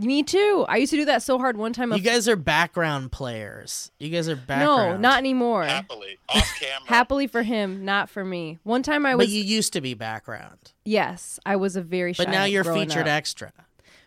[0.00, 0.64] Me too.
[0.68, 1.92] I used to do that so hard one time.
[1.92, 3.90] You guys are background players.
[3.98, 5.02] You guys are background.
[5.02, 5.64] no, not anymore.
[5.64, 6.86] Happily, off camera.
[6.88, 8.58] Happily for him, not for me.
[8.62, 9.26] One time I was.
[9.26, 10.72] But you used to be background.
[10.84, 12.24] yes, I was a very shy.
[12.24, 13.06] But now you're featured up.
[13.08, 13.52] extra.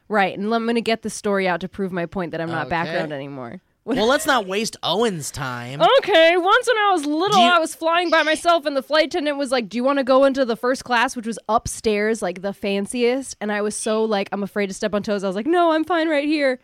[0.08, 2.68] right, and I'm gonna get the story out to prove my point that I'm not
[2.68, 2.70] Okay.
[2.70, 3.60] background anymore.
[3.86, 5.82] Well, let's not waste Owen's time.
[5.82, 9.08] Okay, once when I was little, you- I was flying by myself, and the flight
[9.08, 12.22] attendant was like, "Do you want to go into the first class, which was upstairs,
[12.22, 15.24] like the fanciest?" And I was so like, I'm afraid to step on toes.
[15.24, 16.60] I was like, "No, I'm fine right here."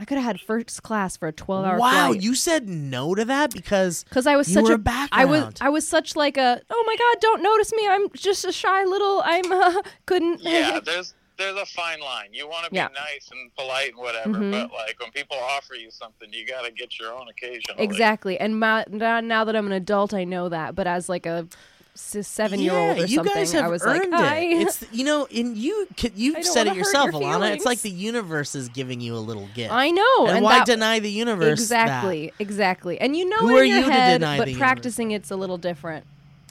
[0.00, 1.92] I could have had first class for a 12 hour flight.
[1.94, 2.22] wow, flight.
[2.22, 5.10] you said no to that because because I was you such were a a background.
[5.12, 8.44] I was I was such like a oh my god don't notice me I'm just
[8.44, 12.28] a shy little I'm uh, couldn't Yeah, there's there's a fine line.
[12.32, 12.88] You want to be Yeah.
[12.88, 14.50] nice and polite and whatever, Mhm.
[14.50, 17.82] but like when people offer you something, you got to get your own occasionally.
[17.82, 21.26] exactly and ma- now now that I'm an adult I know that but as like
[21.26, 21.46] a
[21.94, 24.62] seven year old Yeah, or you something guys have I was earned like it.
[24.62, 27.52] It's you know, and you you've said it yourself, your Alana.
[27.54, 29.72] It's like the universe is giving you a little gift.
[29.72, 31.58] I know and, and, why that, deny the universe?
[31.60, 34.58] exactly exactly and you know Who in are your you to deny but the universe?
[34.58, 36.04] practicing it's a little different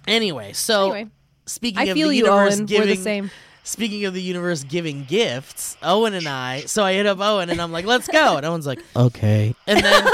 [0.06, 1.08] Anyway, so anyway
[1.46, 3.32] speaking I of feel the you universe Owen giving we're the same
[3.68, 6.62] Speaking of the universe giving gifts, Owen and I.
[6.62, 9.84] So I hit up Owen and I'm like, "Let's go," and Owen's like, "Okay," and
[9.84, 10.08] then.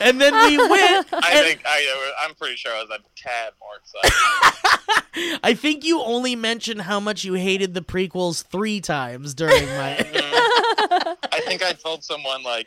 [0.00, 1.06] and then we went.
[1.12, 5.40] I think I uh, I'm pretty sure I was a tad more excited.
[5.42, 9.96] I think you only mentioned how much you hated the prequels three times during my.
[11.32, 12.66] I think I told someone like,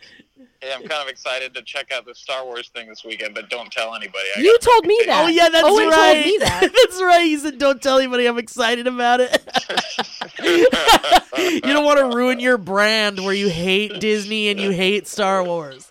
[0.62, 3.50] "Hey, I'm kind of excited to check out the Star Wars thing this weekend, but
[3.50, 6.14] don't tell anybody." I you told me that oh yeah, that's Owen right.
[6.14, 7.24] told me that that's right.
[7.24, 8.26] He said, "Don't tell anybody.
[8.26, 9.32] I'm excited about it."
[10.40, 15.44] you don't want to ruin your brand where you hate Disney and you hate Star
[15.44, 15.89] Wars.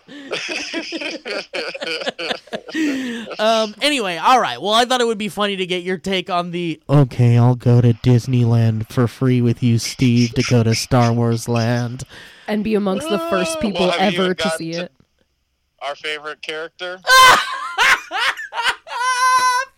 [3.38, 3.74] Um.
[3.80, 4.60] Anyway, all right.
[4.60, 6.80] Well, I thought it would be funny to get your take on the.
[6.88, 11.48] Okay, I'll go to Disneyland for free with you, Steve, to go to Star Wars
[11.48, 12.04] Land.
[12.46, 14.92] and be amongst the first people well, ever to see to- it
[15.82, 17.00] Our favorite character.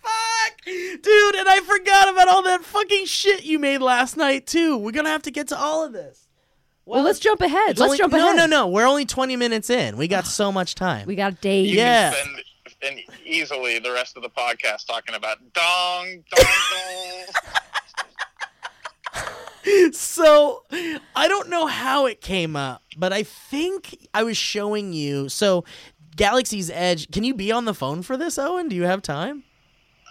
[0.02, 1.34] Fuck, dude!
[1.34, 4.76] And I forgot about all that fucking shit you made last night too.
[4.78, 6.26] We're gonna have to get to all of this.
[6.86, 8.36] Well let's jump ahead let's only- jump ahead.
[8.36, 8.66] no, no, no.
[8.68, 9.96] We're only twenty minutes in.
[9.96, 11.06] We got so much time.
[11.06, 12.10] we got days You Yeah.
[12.12, 12.44] can spend
[12.82, 16.46] and easily the rest of the podcast talking about dong dong
[19.14, 19.92] dong.
[19.92, 20.64] so
[21.14, 25.28] I don't know how it came up, but I think I was showing you.
[25.28, 25.64] So
[26.16, 27.10] Galaxy's Edge.
[27.10, 28.68] Can you be on the phone for this, Owen?
[28.68, 29.44] Do you have time?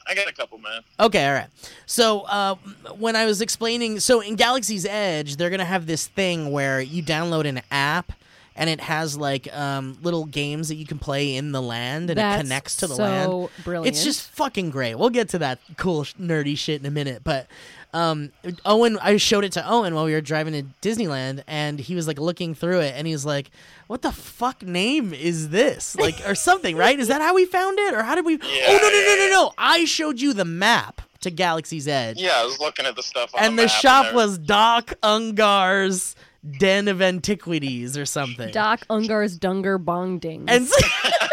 [0.09, 0.87] I got a couple minutes.
[0.99, 1.47] Okay, all right.
[1.85, 2.55] So uh,
[2.97, 7.03] when I was explaining, so in Galaxy's Edge, they're gonna have this thing where you
[7.03, 8.11] download an app.
[8.55, 12.17] And it has like um, little games that you can play in the land, and
[12.19, 13.49] That's it connects to the so land.
[13.63, 14.95] brilliant It's just fucking great.
[14.95, 17.47] We'll get to that cool sh- nerdy shit in a minute, but
[17.93, 18.31] um,
[18.65, 22.07] Owen, I showed it to Owen while we were driving to Disneyland, and he was
[22.07, 23.49] like looking through it, and he's like,
[23.87, 26.99] "What the fuck name is this?" Like or something, right?
[26.99, 28.35] Is that how we found it, or how did we?
[28.41, 29.53] oh no no no no no!
[29.57, 33.35] I showed you the map to Galaxy's Edge, Yeah, I was looking at the stuff
[33.35, 36.15] on and the, the map shop there- was Doc Ungar's
[36.59, 38.51] Den of Antiquities or something.
[38.53, 40.45] Doc Ungar's Dunger Bong Ding.
[40.47, 41.27] and so, and so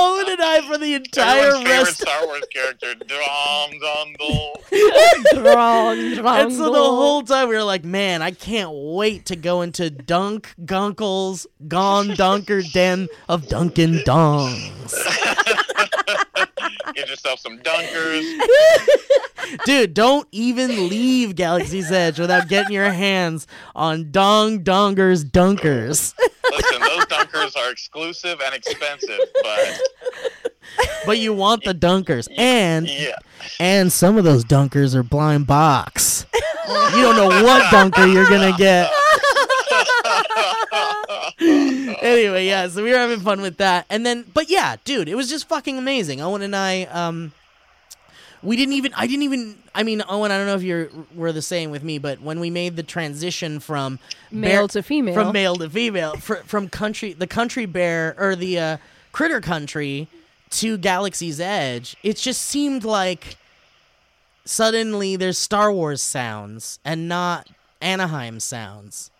[0.00, 2.00] Owen and I for the entire Everyone's favorite rest.
[2.00, 2.94] Star Wars character.
[2.94, 4.54] Dom dom dom.
[6.26, 9.90] And so the whole time we were like, man, I can't wait to go into
[9.90, 14.94] Dunk Gunkle's Gone Dunker Den of Dunkin' Dongs.
[16.94, 18.38] Get yourself some dunkers.
[19.64, 26.14] Dude, don't even leave Galaxy's Edge without getting your hands on Dong Donger's Dunkers.
[26.50, 29.80] Listen, those dunkers are exclusive and expensive, but
[31.06, 32.28] But you want the Dunkers.
[32.36, 33.16] And yeah.
[33.58, 36.26] and some of those Dunkers are blind box.
[36.68, 38.90] You don't know what Dunker you're gonna get.
[42.08, 43.86] anyway, yeah, so we were having fun with that.
[43.90, 46.20] And then but yeah, dude, it was just fucking amazing.
[46.20, 47.32] Owen and I um
[48.42, 48.92] we didn't even.
[48.94, 49.58] I didn't even.
[49.74, 52.40] I mean, Owen, I don't know if you're were the same with me, but when
[52.40, 53.98] we made the transition from
[54.30, 55.14] Male bear- to female.
[55.14, 58.76] from male to female, fr- from country, the country bear or the uh,
[59.12, 60.08] critter country
[60.52, 63.36] to Galaxy's Edge, it just seemed like
[64.46, 67.48] suddenly there's Star Wars sounds and not
[67.82, 69.10] Anaheim sounds.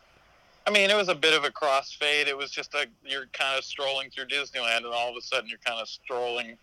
[0.71, 2.29] I mean, it was a bit of a crossfade.
[2.29, 5.49] It was just a you're kind of strolling through Disneyland, and all of a sudden
[5.51, 6.57] you're kind of strolling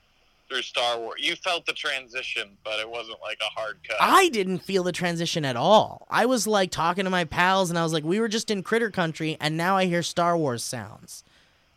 [0.47, 1.15] through Star Wars.
[1.21, 3.97] You felt the transition, but it wasn't like a hard cut.
[3.99, 6.07] I didn't feel the transition at all.
[6.09, 8.63] I was like talking to my pals, and I was like, we were just in
[8.63, 11.25] Critter Country, and now I hear Star Wars sounds.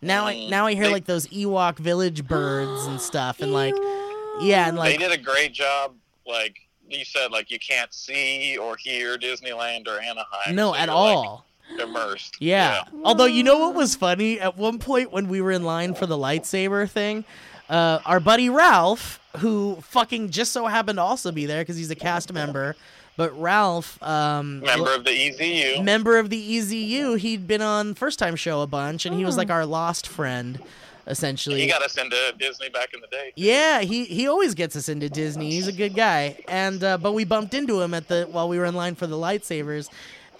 [0.01, 3.53] Now I Mm, now I hear they- like those Ewok village birds and stuff, and
[3.53, 3.75] like
[4.41, 5.97] yeah, and like they did a great job.
[6.25, 10.55] Like you said, like you can't see or hear Disneyland or Anaheim.
[10.55, 11.45] no so at like, all.
[11.79, 12.37] Immersed.
[12.41, 12.83] Yeah.
[13.05, 16.07] Although you know what was funny at one point when we were in line for
[16.07, 17.25] the lightsaber thing,
[17.69, 21.91] uh, our buddy Ralph, who fucking just so happened to also be there because he's
[21.91, 22.75] a cast member,
[23.17, 25.85] but Ralph, um, Member of the EZU.
[25.85, 29.37] member of the EZU, he'd been on first time show a bunch, and he was
[29.37, 29.39] Oh.
[29.39, 30.59] like our lost friend,
[31.07, 31.61] essentially.
[31.61, 33.33] he got us into Disney back in the day.
[33.37, 35.51] Yeah, he he always gets us into Disney.
[35.51, 36.39] He's a good guy.
[36.49, 39.07] And uh, but we bumped into him at the while we were in line for
[39.07, 39.89] the lightsabers.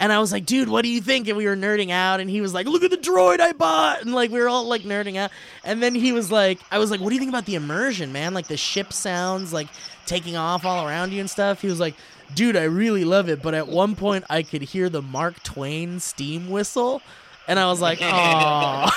[0.01, 1.27] And I was like, dude, what do you think?
[1.27, 4.01] And we were nerding out, and he was like, look at the droid I bought,
[4.01, 5.29] and like we were all like nerding out.
[5.63, 8.11] And then he was like, I was like, what do you think about the immersion,
[8.11, 8.33] man?
[8.33, 9.67] Like the ship sounds like
[10.07, 11.61] taking off all around you and stuff.
[11.61, 11.93] He was like,
[12.33, 15.99] dude, I really love it, but at one point I could hear the Mark Twain
[15.99, 17.03] steam whistle,
[17.47, 18.89] and I was like, oh.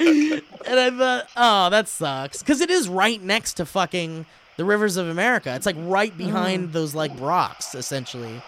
[0.66, 4.24] and I thought, oh, that sucks, because it is right next to fucking
[4.56, 5.54] the rivers of America.
[5.54, 6.24] It's like right mm-hmm.
[6.24, 8.40] behind those like rocks, essentially.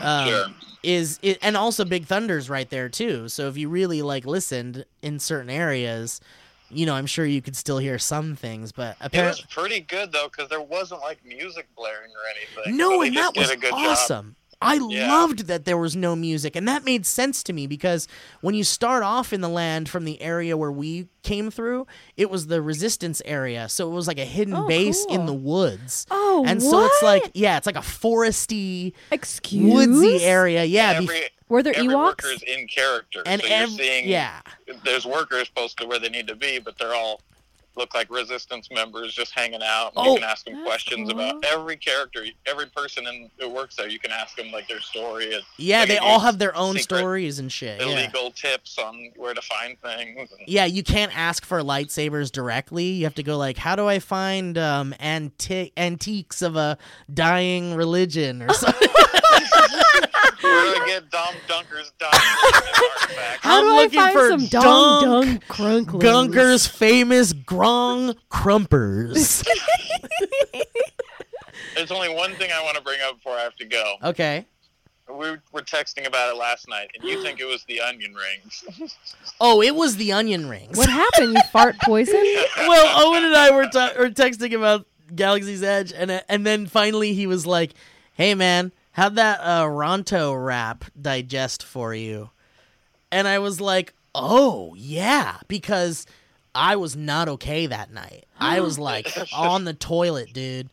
[0.00, 0.54] Um.
[0.82, 3.28] Is it, and also Big Thunder's right there too.
[3.28, 6.20] So if you really like listened in certain areas,
[6.70, 8.72] you know, I'm sure you could still hear some things.
[8.72, 12.76] But apparently It was pretty good though, because there wasn't like music blaring or anything.
[12.76, 14.26] no, and that was awesome.
[14.30, 14.34] Job.
[14.62, 15.08] I Yeah.
[15.12, 18.08] loved that there was no music, and that made sense to me because
[18.40, 22.30] when you start off in the land from the area where we came through, it
[22.30, 26.06] was the resistance area, so it was like a hidden Oh, base in the woods.
[26.10, 29.72] Oh, and so it's like, yeah, it's like a foresty, Excuse?
[29.72, 30.64] woodsy area.
[30.64, 32.04] Yeah, And bef- Were there every Ewoks?
[32.04, 34.40] worker's in character, and so you're seeing yeah,
[34.84, 37.20] there's workers posted where they need to be, but they're all
[37.76, 39.92] look like resistance members just hanging out.
[39.96, 40.12] Oh.
[40.14, 41.20] you can ask them questions cool.
[41.20, 43.88] about every character, every person in, who works there.
[43.88, 46.78] You can ask them like their story, and yeah, They they all have their own
[46.78, 47.80] stories and shit.
[47.80, 47.86] Yeah.
[47.86, 50.30] illegal tips on where to find things.
[50.32, 52.84] And, Yeah, you can't ask for lightsabers directly.
[52.84, 56.78] You have to go like, "How do I find um anti- antiques of a
[57.12, 58.88] dying religion or something?"
[60.42, 62.22] where do I get Dom Dunker's diamond
[62.84, 63.42] artifact?
[63.44, 66.00] How I'm do I find for some Dong Dunk Dunk Crunklers?
[66.02, 67.32] Gunker's famous
[67.62, 69.44] Grong Crumpers.
[71.76, 73.94] There's only one thing I want to bring up before I have to go.
[74.02, 74.46] okay.
[75.08, 78.94] We were texting about it last night, and you think it was the onion rings.
[79.40, 80.76] Oh, it was the onion rings.
[80.76, 81.34] What happened?
[81.34, 82.22] You fart poison?
[82.56, 86.66] well, Owen and I were, ta- were texting about Galaxy's Edge, and uh, and then
[86.66, 87.74] finally he was like,
[88.14, 92.30] "Hey, man, how'd that uh, Ronto wrap digest for you?"
[93.10, 96.06] And I was like, "Oh yeah," because
[96.54, 98.26] I was not okay that night.
[98.38, 100.68] I was like on the toilet, dude.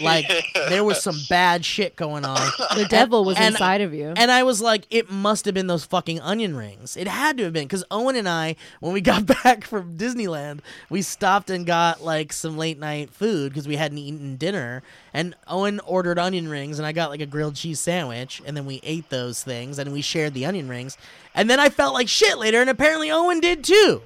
[0.00, 0.26] Like
[0.68, 2.50] there was some bad shit going on.
[2.76, 4.12] The devil was And- inside of you.
[4.16, 6.96] And I was like, it must have been those fucking onion rings.
[6.96, 10.58] It had to have been because Owen and I, when we got back from Disneyland,
[10.90, 14.82] we stopped and got like some late night food because we hadn't eaten dinner.
[15.14, 18.42] And Owen ordered onion rings, and I got like a grilled cheese sandwich.
[18.44, 20.98] And then we ate those things, and we shared the onion rings.
[21.34, 24.02] And then I felt like shit later, and apparently Owen did too.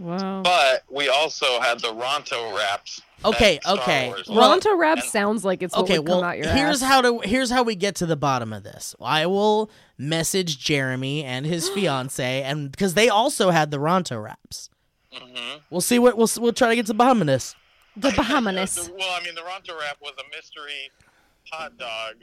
[0.00, 0.42] Wow.
[0.42, 3.00] But we also had the Ronto wraps.
[3.24, 4.08] Okay, okay.
[4.08, 4.26] Wars.
[4.28, 6.82] Well- Ronto rap and- sounds like it's what okay, would well, come out your here's
[6.82, 6.88] ass.
[6.88, 8.94] how to here's how we get to the bottom of this.
[9.00, 14.70] I will message Jeremy and his fiance, and because they also had the Ronto wraps.
[15.14, 15.60] Mhm.
[15.70, 17.54] We'll see what we'll we'll try to get to the bottom of this.
[17.96, 18.90] the Bahamas.
[18.96, 20.90] Well, I mean, the Ronto wrap was a mystery
[21.52, 22.14] hot dog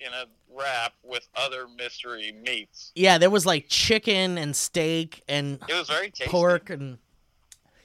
[0.00, 2.90] in a wrap with other mystery meats.
[2.96, 6.28] Yeah, there was like chicken and steak and It was very tasty.
[6.30, 6.98] pork and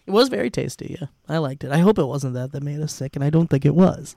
[0.07, 0.97] it was very tasty.
[0.99, 1.71] Yeah, I liked it.
[1.71, 4.15] I hope it wasn't that that made us sick, and I don't think it was.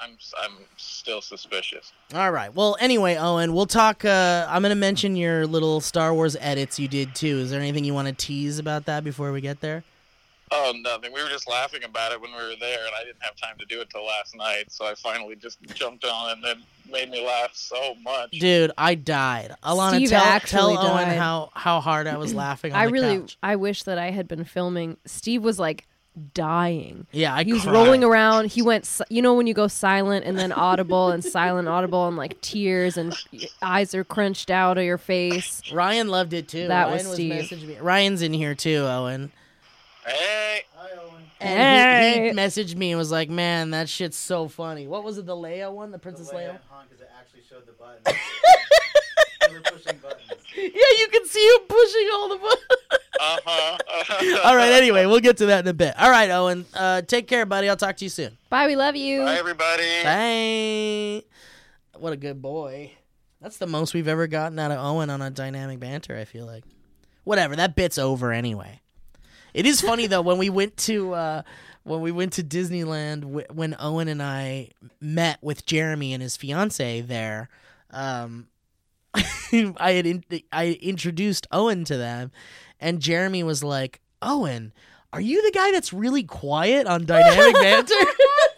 [0.00, 1.92] I'm I'm still suspicious.
[2.14, 2.54] All right.
[2.54, 4.04] Well, anyway, Owen, we'll talk.
[4.04, 7.38] Uh, I'm gonna mention your little Star Wars edits you did too.
[7.38, 9.84] Is there anything you want to tease about that before we get there?
[10.50, 11.12] Oh, nothing.
[11.12, 13.56] We were just laughing about it when we were there, and I didn't have time
[13.58, 14.70] to do it till last night.
[14.70, 16.58] So I finally just jumped on it, and it
[16.90, 18.30] made me laugh so much.
[18.32, 19.54] Dude, I died.
[19.62, 22.92] Alana, Steve tell, actually tell Owen how, how hard I was laughing on I the
[22.92, 23.38] really, couch.
[23.42, 24.96] I wish that I had been filming.
[25.04, 25.86] Steve was like
[26.34, 27.06] dying.
[27.12, 27.72] Yeah, I He was cried.
[27.74, 28.50] rolling around.
[28.50, 32.16] He went, you know, when you go silent and then audible and silent, audible, and
[32.16, 33.14] like tears and
[33.62, 35.62] eyes are crunched out of your face.
[35.72, 36.68] Ryan loved it too.
[36.68, 37.32] That Ryan was Steve.
[37.32, 37.76] messaging me.
[37.80, 39.30] Ryan's in here too, Owen.
[40.08, 40.62] Hey,
[41.40, 45.18] And he, he messaged me and was like, "Man, that shit's so funny." What was
[45.18, 45.26] it?
[45.26, 46.58] The Leia one, the Princess Leia.
[46.88, 48.02] because it actually showed the button.
[49.48, 50.42] we were pushing buttons.
[50.56, 53.00] Yeah, you can see him pushing all the buttons.
[53.20, 54.40] uh-huh.
[54.44, 54.72] all right.
[54.72, 55.94] Anyway, we'll get to that in a bit.
[55.98, 56.66] All right, Owen.
[56.74, 57.68] Uh, take care, buddy.
[57.68, 58.36] I'll talk to you soon.
[58.50, 59.22] Bye, we love you.
[59.22, 60.02] Bye, everybody.
[60.02, 61.24] Bye.
[61.98, 62.92] What a good boy.
[63.40, 66.16] That's the most we've ever gotten out of Owen on a dynamic banter.
[66.16, 66.64] I feel like.
[67.24, 67.56] Whatever.
[67.56, 68.80] That bit's over anyway.
[69.54, 71.42] It is funny though when we went to uh,
[71.84, 76.36] when we went to Disneyland w- when Owen and I met with Jeremy and his
[76.36, 77.48] fiance there.
[77.90, 78.48] Um,
[79.14, 82.30] I had in- I introduced Owen to them,
[82.78, 84.72] and Jeremy was like, "Owen,
[85.12, 87.94] are you the guy that's really quiet on dynamic banter?"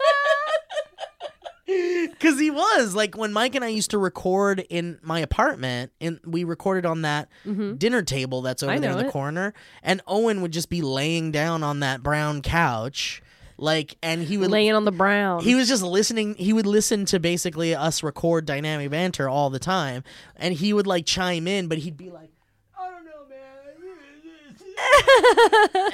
[2.11, 6.19] Because he was like when Mike and I used to record in my apartment, and
[6.25, 8.77] we recorded on that dinner table that's over Mm-hmm.
[8.77, 9.11] I there in the it.
[9.11, 9.53] corner,
[9.83, 13.21] and Owen would just be laying down on that brown couch,
[13.57, 15.43] like, and he would Laying on the brown.
[15.43, 19.59] he was just listening he would listen to basically us record dynamic banter all the
[19.59, 20.03] time
[20.35, 22.31] and he would like chime in but he'd be like
[22.79, 23.37] i don't know man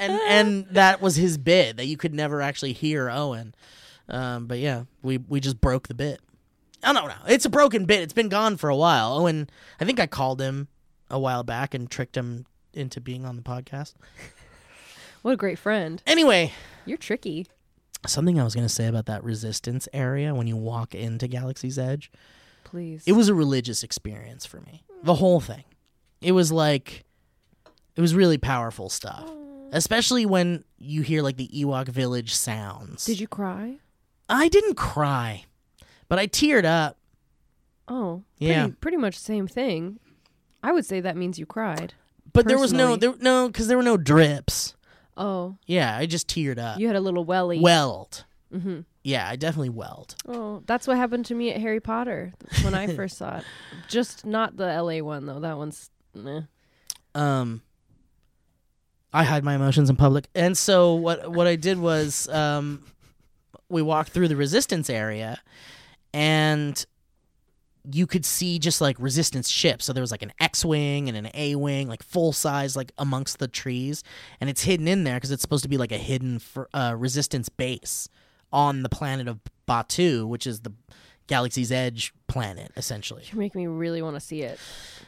[0.00, 3.54] and and that was his bit that you could never actually hear owen
[4.08, 6.20] um, but yeah we we just broke the bit
[6.82, 9.50] i don't know it's a broken bit it's been gone for a while Oh, and
[9.80, 10.68] i think i called him
[11.10, 13.94] a while back and tricked him into being on the podcast
[15.22, 16.02] what a great friend.
[16.06, 16.52] anyway
[16.86, 17.46] You're tricky.
[18.06, 21.78] something i was going to say about that resistance area when you walk into galaxy's
[21.78, 22.10] edge
[22.64, 23.02] Please.
[23.06, 24.84] it was a religious experience for me.
[25.02, 25.64] The whole thing.
[26.20, 27.04] It was like
[27.96, 29.26] it was really powerful stuff.
[29.72, 33.06] Especially when you hear like the Ewok village sounds.
[33.06, 33.78] Did you cry?
[34.28, 35.44] I didn't cry,
[36.08, 36.98] but I teared up.
[37.88, 38.62] Oh, Yeah.
[38.64, 39.98] Pretty, pretty much same thing.
[40.62, 41.94] I would say that means you cried.
[42.32, 44.74] But there was no there, no cuz there were no drips.
[45.16, 46.78] Oh, Yeah, I just teared up.
[46.78, 47.58] you had a little welly.
[47.58, 48.24] Welled.
[48.54, 48.84] Mhm.
[49.02, 50.14] Yeah, I definitely welled.
[50.26, 53.44] Oh, that's what happened to me at Harry Potter when I first saw it.
[53.88, 55.40] Just not the LA one though.
[55.40, 56.42] That one's meh.
[57.14, 57.62] um
[59.12, 60.28] I hide my emotions in public.
[60.34, 62.82] And so what what I did was um
[63.68, 65.40] we walked through the resistance area
[66.12, 66.86] and
[67.90, 69.84] you could see just like resistance ships.
[69.84, 73.48] So there was like an X-wing and an A-wing, like full size, like amongst the
[73.48, 74.02] trees,
[74.40, 76.94] and it's hidden in there because it's supposed to be like a hidden for, uh,
[76.96, 78.08] resistance base
[78.52, 80.72] on the planet of Batuu, which is the
[81.28, 83.22] galaxy's edge planet, essentially.
[83.30, 84.58] You make me really want to see it.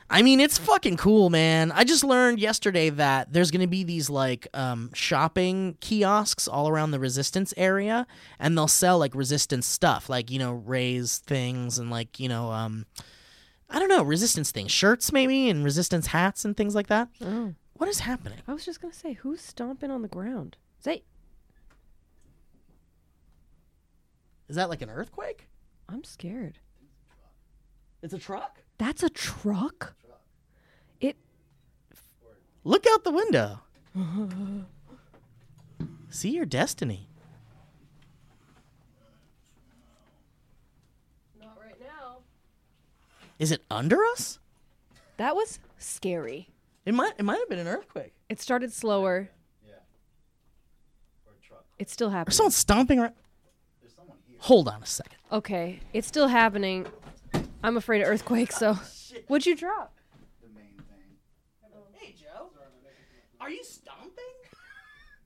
[0.09, 1.71] I mean, it's fucking cool, man.
[1.73, 6.69] I just learned yesterday that there's going to be these like um, shopping kiosks all
[6.69, 8.07] around the resistance area,
[8.39, 12.51] and they'll sell like resistance stuff, like you know, raise things and like you know,
[12.51, 12.87] um,
[13.69, 17.09] I don't know, resistance things, shirts maybe, and resistance hats and things like that.
[17.23, 18.39] Oh, What is happening?
[18.49, 20.57] I was just gonna say, who's stomping on the ground?
[20.81, 21.01] Is that?
[24.49, 25.47] Is that like an earthquake?
[25.91, 26.59] I'm scared.
[28.03, 28.63] It's a truck.
[28.79, 29.95] That's a truck.
[31.01, 31.17] It.
[32.65, 33.61] Look out the window.
[36.11, 37.09] See your destiny.
[41.41, 42.19] Not right now.
[43.39, 44.39] Is it under us?
[45.17, 46.49] That was scary.
[46.87, 47.13] It might.
[47.19, 48.15] It might have been an earthquake.
[48.29, 49.31] It started slower.
[49.67, 49.75] Yeah.
[51.27, 51.65] Or a truck.
[51.79, 52.35] It's still Or happening.
[52.35, 53.15] someone stomping around.
[54.41, 54.65] There's someone here.
[54.65, 55.19] Hold on a second.
[55.33, 56.87] Okay, it's still happening.
[57.63, 58.75] I'm afraid of earthquakes, so.
[59.29, 59.95] What'd you drop?
[60.43, 61.17] The main thing.
[61.65, 61.79] Oh.
[61.93, 62.51] Hey, Joe.
[63.41, 64.25] Are you stomping?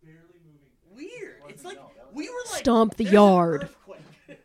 [0.02, 0.70] Barely moving.
[0.94, 1.42] Weird.
[1.48, 1.78] It's like
[2.12, 4.00] we were like Stomp the "There's an yard." earthquake."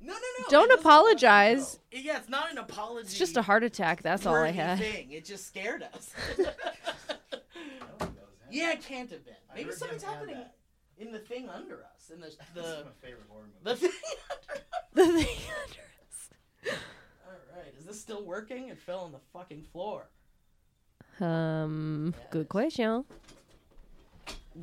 [0.00, 0.44] no, no, no.
[0.48, 1.78] Don't it doesn't- apologize.
[1.92, 3.06] Yeah, it's not an apology.
[3.06, 4.02] It's just a heart attack.
[4.02, 4.78] That's all I worthy had.
[4.78, 5.12] Thing.
[5.12, 6.12] It just scared us.
[8.50, 9.34] yeah, it can't have been.
[9.54, 10.55] Maybe heard something's Jim had happening that.
[10.98, 12.10] In the thing under us.
[12.12, 13.88] In the the is my favorite horror movie.
[14.94, 16.28] the thing under us.
[16.62, 16.78] The thing under us.
[17.26, 18.68] All right, is this still working?
[18.68, 20.08] It fell on the fucking floor.
[21.20, 21.22] us.
[21.22, 23.04] Um, good question.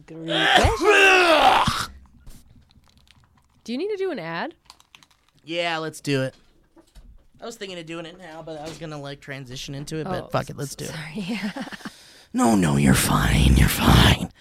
[0.05, 0.25] Good
[0.77, 1.93] question.
[3.63, 4.55] Do you need to do an ad?
[5.45, 6.35] Yeah, let's do it.
[7.41, 10.05] I was thinking of doing it now, but I was gonna like transition into it.
[10.05, 10.91] But Oh, fuck it, let's do it.
[10.91, 11.39] Sorry.
[12.35, 13.55] No, no, you're fine.
[13.57, 14.31] You're fine.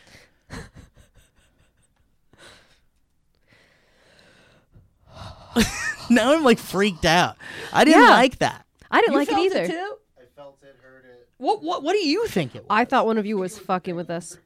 [6.14, 7.36] Now I'm like freaked out.
[7.72, 8.10] I didn't Yeah.
[8.10, 8.64] like that.
[8.90, 9.66] I didn't You like it felt either.
[9.66, 9.96] too?
[10.18, 11.28] I felt it, heard it.
[11.38, 12.66] What what what do you think it was?
[12.70, 14.38] I thought one of you was fucking with us.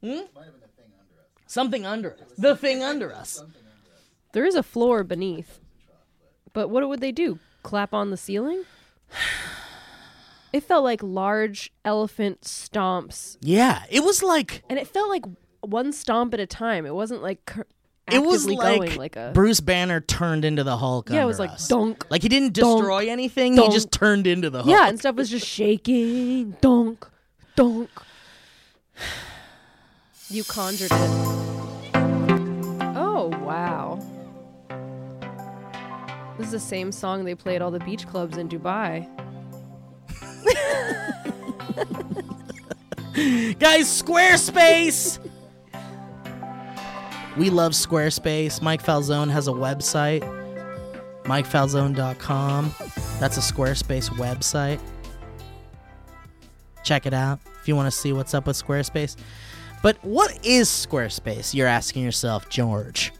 [0.00, 0.08] Hmm?
[0.08, 1.14] Might have been a thing under
[1.46, 2.32] Something under us.
[2.38, 3.42] The thing under us.
[4.32, 5.58] There is a floor beneath.
[6.52, 7.38] But what would they do?
[7.62, 8.64] Clap on the ceiling?
[10.50, 15.24] It felt like large elephant stomps, Yeah, it was like and it felt like
[15.60, 16.86] one stomp at a time.
[16.86, 17.66] It wasn't like cur-
[18.12, 21.10] it was like, going like a Bruce Banner turned into the Hulk.
[21.10, 21.22] yeah.
[21.22, 21.68] It was like us.
[21.68, 22.06] dunk.
[22.10, 22.78] Like he didn't Dunk.
[22.78, 23.54] destroy anything.
[23.56, 23.68] Dunk.
[23.68, 24.70] He just turned into the Hulk.
[24.70, 26.56] Yeah, and stuff was just shaking.
[26.60, 27.06] Dunk,
[27.56, 27.90] dunk.
[30.30, 31.10] You conjured it.
[32.94, 33.98] Oh wow.
[36.36, 39.08] This is the same song they play at all the beach clubs in Dubai.
[43.58, 45.18] Guys, Squarespace!
[47.38, 48.60] we love Squarespace.
[48.60, 50.22] Mike Falzone has a website,
[51.22, 52.74] mikefalzone.com.
[53.20, 54.80] That's a Squarespace website.
[56.82, 59.16] Check it out if you want to see what's up with Squarespace.
[59.82, 61.54] But what is Squarespace?
[61.54, 63.12] You're asking yourself, George.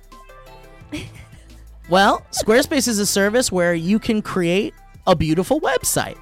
[1.89, 4.75] well, Squarespace is a service where you can create
[5.07, 6.19] a beautiful website.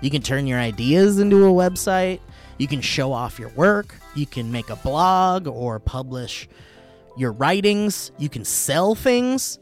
[0.00, 2.20] You can turn your ideas into a website.
[2.58, 3.94] You can show off your work.
[4.16, 6.48] You can make a blog or publish
[7.18, 8.12] your writings.
[8.18, 9.58] You can sell things.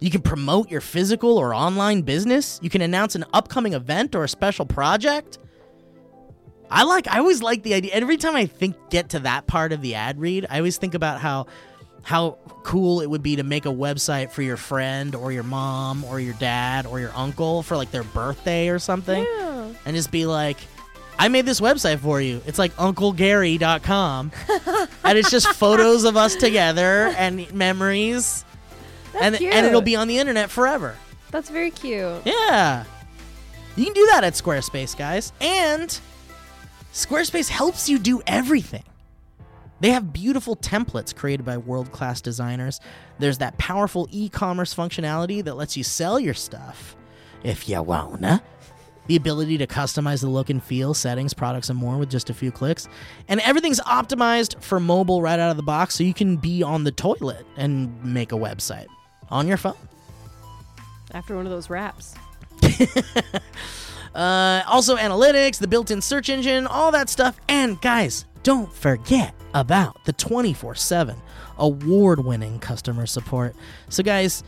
[0.00, 2.58] You can promote your physical or online business.
[2.62, 5.38] You can announce an upcoming event or a special project.
[6.70, 7.92] I like I always like the idea.
[7.92, 10.94] Every time I think get to that part of the ad read, I always think
[10.94, 11.46] about how
[12.02, 16.02] how cool it would be to make a website for your friend or your mom
[16.04, 19.68] or your dad or your uncle for like their birthday or something Yeah.
[19.84, 20.56] and just be like,
[21.22, 22.42] I made this website for you.
[22.46, 24.32] It's like unclegary.com.
[25.04, 28.44] and it's just photos of us together and memories.
[29.20, 29.54] and cute.
[29.54, 30.96] and it'll be on the internet forever.
[31.30, 32.22] That's very cute.
[32.24, 32.82] Yeah.
[33.76, 35.32] You can do that at Squarespace, guys.
[35.40, 35.96] And
[36.92, 38.82] Squarespace helps you do everything.
[39.78, 42.80] They have beautiful templates created by world class designers.
[43.20, 46.96] There's that powerful e commerce functionality that lets you sell your stuff
[47.44, 48.42] if you wanna.
[49.08, 52.34] The ability to customize the look and feel, settings, products, and more with just a
[52.34, 52.88] few clicks.
[53.28, 56.84] And everything's optimized for mobile right out of the box so you can be on
[56.84, 58.86] the toilet and make a website
[59.28, 59.74] on your phone.
[61.12, 62.14] After one of those wraps.
[64.14, 67.40] Uh, also, analytics, the built in search engine, all that stuff.
[67.48, 71.16] And guys, don't forget about the 24 7
[71.58, 73.54] award winning customer support.
[73.88, 74.44] So, guys,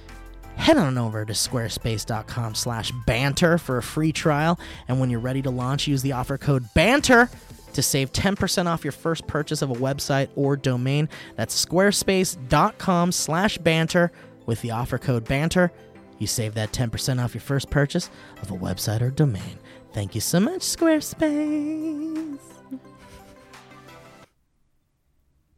[0.56, 4.58] head on over to squarespace.com slash banter for a free trial.
[4.88, 7.28] And when you're ready to launch, use the offer code BANTER
[7.74, 11.08] to save 10% off your first purchase of a website or domain.
[11.36, 14.12] That's squarespace.com slash banter
[14.46, 15.72] with the offer code BANTER.
[16.18, 19.58] You save that 10% off your first purchase of a website or domain.
[19.92, 22.38] Thank you so much, Squarespace.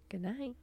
[0.08, 0.56] Good night.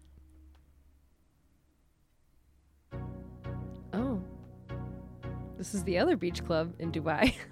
[5.64, 7.36] This is the other beach club in Dubai.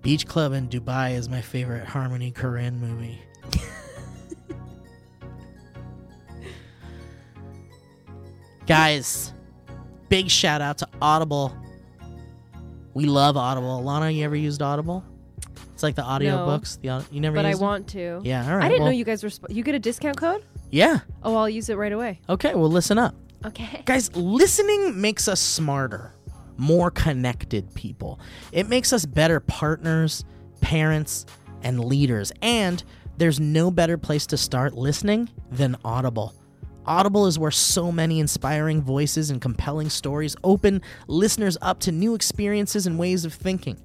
[0.00, 3.20] Beach Club in Dubai is my favorite Harmony Korine movie.
[8.66, 9.34] Guys,
[10.08, 11.54] big shout out to Audible.
[12.94, 13.82] We love Audible.
[13.82, 15.04] Lana, you ever used Audible?
[15.74, 16.80] It's like the audiobooks.
[16.80, 17.58] The au- you never but I it?
[17.58, 18.22] want to.
[18.24, 18.64] Yeah, all right.
[18.64, 19.28] I didn't well, know you guys were.
[19.28, 20.42] Sp- you get a discount code?
[20.70, 21.00] Yeah.
[21.22, 22.20] Oh, I'll use it right away.
[22.30, 23.14] Okay, well listen up.
[23.44, 23.82] Okay.
[23.84, 26.14] Guys, listening makes us smarter,
[26.56, 28.20] more connected people.
[28.52, 30.24] It makes us better partners,
[30.60, 31.26] parents,
[31.62, 32.32] and leaders.
[32.42, 32.82] And
[33.18, 36.34] there's no better place to start listening than Audible.
[36.84, 42.14] Audible is where so many inspiring voices and compelling stories open listeners up to new
[42.14, 43.78] experiences and ways of thinking.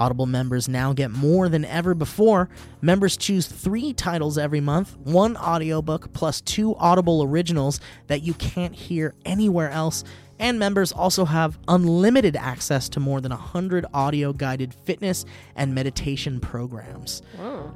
[0.00, 2.48] Audible members now get more than ever before.
[2.80, 8.74] Members choose three titles every month, one audiobook plus two Audible originals that you can't
[8.74, 10.02] hear anywhere else.
[10.40, 16.40] And members also have unlimited access to more than 100 audio guided fitness and meditation
[16.40, 17.22] programs.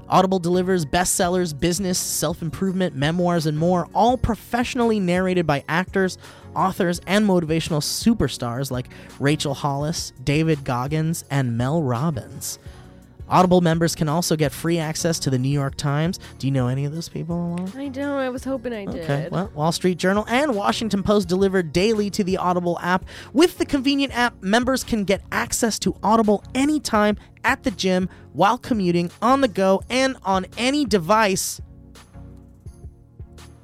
[0.09, 6.17] Audible delivers bestsellers, business, self improvement, memoirs, and more, all professionally narrated by actors,
[6.57, 8.89] authors, and motivational superstars like
[9.21, 12.59] Rachel Hollis, David Goggins, and Mel Robbins.
[13.35, 16.21] Audible members can also get free access to the New York Times.
[16.39, 17.59] Do you know any of those people?
[17.77, 18.17] I don't.
[18.17, 19.03] I was hoping I did.
[19.03, 23.05] Okay, well, Wall Street Journal and Washington Post delivered daily to the Audible app.
[23.33, 28.57] With the convenient app, members can get access to Audible anytime at the gym, while
[28.57, 31.61] commuting, on the go, and on any device.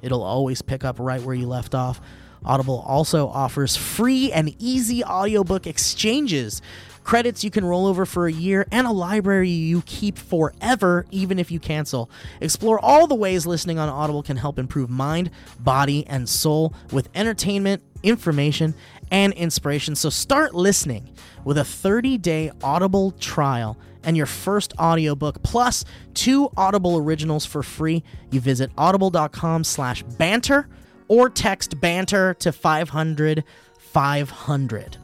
[0.01, 2.01] It'll always pick up right where you left off.
[2.43, 6.61] Audible also offers free and easy audiobook exchanges.
[7.03, 11.39] Credits you can roll over for a year, and a library you keep forever, even
[11.39, 12.09] if you cancel.
[12.39, 17.09] Explore all the ways listening on Audible can help improve mind, body, and soul with
[17.15, 18.73] entertainment, information,
[19.11, 19.95] and inspiration.
[19.95, 21.09] So start listening
[21.43, 28.03] with a 30-day Audible trial and your first audiobook plus two Audible originals for free.
[28.31, 30.67] You visit audible.com slash banter
[31.07, 33.43] or text banter to 500
[33.77, 34.97] 500.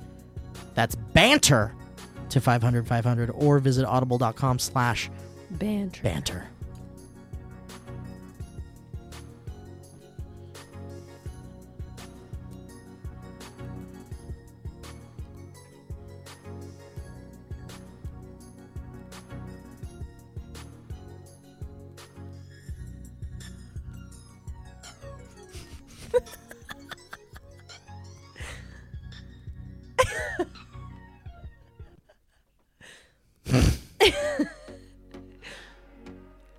[0.74, 1.74] That's banter
[2.30, 5.10] to 500 500 or visit audible.com slash
[5.52, 6.02] Banter.
[6.04, 6.50] banter.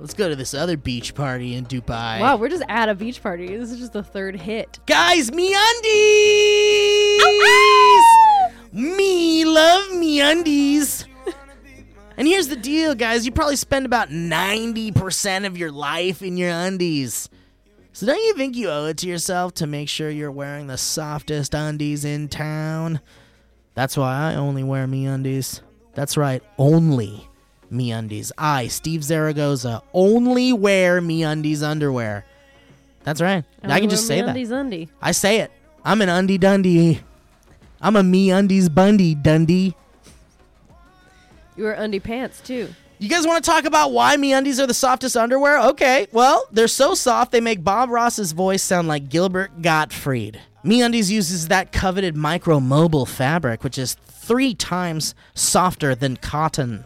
[0.01, 2.21] Let's go to this other beach party in Dubai.
[2.21, 3.57] Wow, we're just at a beach party.
[3.57, 4.79] This is just the third hit.
[4.87, 7.21] Guys, me undies!
[7.21, 8.53] Oh, ah!
[8.73, 11.05] me love me undies.
[12.17, 13.27] and here's the deal, guys.
[13.27, 17.29] You probably spend about 90% of your life in your undies.
[17.93, 20.79] So don't you think you owe it to yourself to make sure you're wearing the
[20.79, 23.01] softest undies in town?
[23.75, 25.61] That's why I only wear me undies.
[25.95, 27.28] That's right, only
[27.71, 28.33] me undies.
[28.39, 32.25] I, Steve Zaragoza, only wear me undies underwear.
[33.05, 33.45] That's right.
[33.63, 34.37] I, can just say that.
[34.37, 34.89] Undie.
[35.01, 35.51] I say it.
[35.85, 37.01] I'm an undie dundee.
[37.81, 39.75] I'm a me undies bundy dundee.
[41.57, 42.69] You wear undie pants too.
[43.01, 45.61] You guys want to talk about why me undies are the softest underwear?
[45.69, 50.41] Okay, well, they're so soft they make Bob Ross's voice sound like Gilbert Gottfried.
[50.65, 56.85] Me undies uses that coveted MicroModal fabric, which is three times softer than cotton.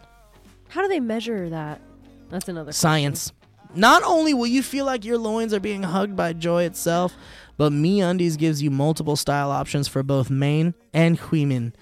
[0.73, 1.81] How do they measure that?
[2.29, 2.81] That's another question.
[2.81, 3.31] Science.
[3.75, 7.15] Not only will you feel like your loins are being hugged by joy itself,
[7.57, 11.75] but Me Undies gives you multiple style options for both men and women.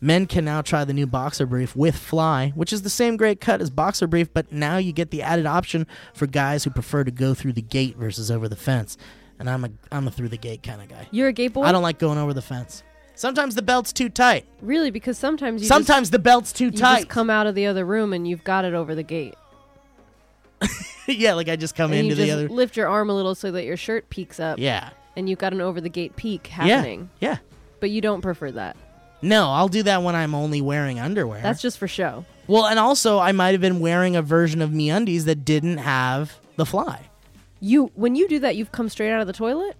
[0.00, 3.42] Men can now try the new boxer brief with fly, which is the same great
[3.42, 7.04] cut as boxer brief, but now you get the added option for guys who prefer
[7.04, 8.96] to go through the gate versus over the fence.
[9.38, 11.08] And I'm a I'm a through the gate kind of guy.
[11.10, 11.64] You're a gate boy.
[11.64, 12.82] I don't like going over the fence.
[13.20, 14.46] Sometimes the belt's too tight.
[14.62, 17.66] really because sometimes you Sometimes the belt's too just, you just come out of the
[17.66, 19.34] other room and you've got it over the gate.
[21.06, 22.48] yeah, like I just come and into you the just other.
[22.48, 24.58] lift your arm a little so that your shirt peeks up.
[24.58, 24.88] Yeah.
[25.16, 27.10] And you've got an over the gate peak happening.
[27.20, 27.32] Yeah.
[27.32, 27.38] Yeah.
[27.78, 28.78] But you don't prefer that.
[29.20, 31.42] No, I'll do that when I'm only wearing underwear.
[31.42, 32.24] That's just for show.
[32.46, 35.76] well, and also I might have been wearing a version of me undies that didn't
[35.76, 37.02] have the fly.
[37.60, 39.76] You when you do that, you've come straight out of the toilet.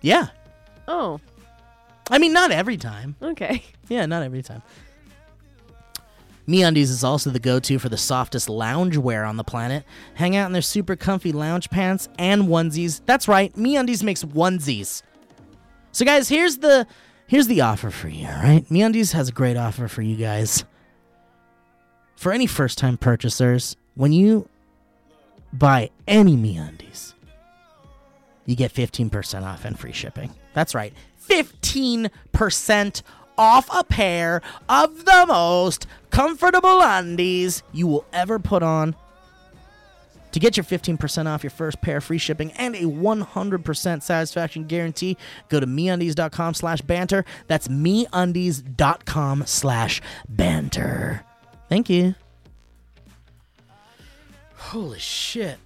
[0.00, 0.28] Yeah.
[0.86, 1.20] Oh,
[2.08, 3.16] I mean, not every time.
[3.22, 3.62] okay.
[3.88, 4.62] Yeah, not every time.
[6.48, 9.84] MeUndies is also the go-to for the softest lounge wear on the planet.
[10.14, 13.00] Hang out in their super comfy lounge pants and onesies.
[13.06, 15.02] That's right, MeUndies makes onesies.
[15.92, 16.86] So guys, here's the
[17.26, 18.64] here's the offer for you, all right?
[18.68, 20.64] MeUndies has a great offer for you guys.
[22.16, 24.48] For any first-time purchasers, when you
[25.52, 27.14] buy any MeUndies,
[28.44, 30.30] you get 15% off and free shipping.
[30.52, 30.92] That's right.
[31.30, 33.02] 15%
[33.38, 38.94] off a pair of the most comfortable undies you will ever put on.
[40.32, 45.16] To get your 15% off your first pair, free shipping, and a 100% satisfaction guarantee,
[45.48, 47.24] go to meundies.com slash banter.
[47.48, 51.24] That's meundies.com slash banter.
[51.68, 52.14] Thank you.
[54.54, 55.58] Holy shit.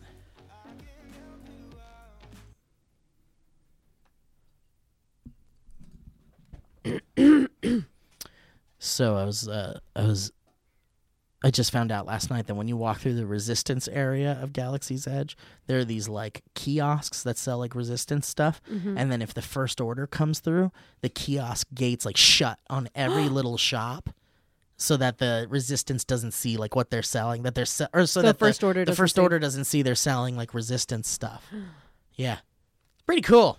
[8.79, 10.31] So I was uh, I was
[11.43, 14.53] I just found out last night that when you walk through the resistance area of
[14.53, 18.61] Galaxy's Edge, there are these like kiosks that sell like resistance stuff.
[18.69, 20.73] And then if the first order comes through,
[21.03, 24.11] the kiosk gates like shut on every little shop
[24.77, 28.21] so that the resistance doesn't see like what they're selling that they're se- or so
[28.23, 29.21] The that first the, order the first see.
[29.23, 31.47] order doesn't see they're selling like resistance stuff.
[32.17, 32.39] yeah.
[33.07, 33.59] Pretty cool.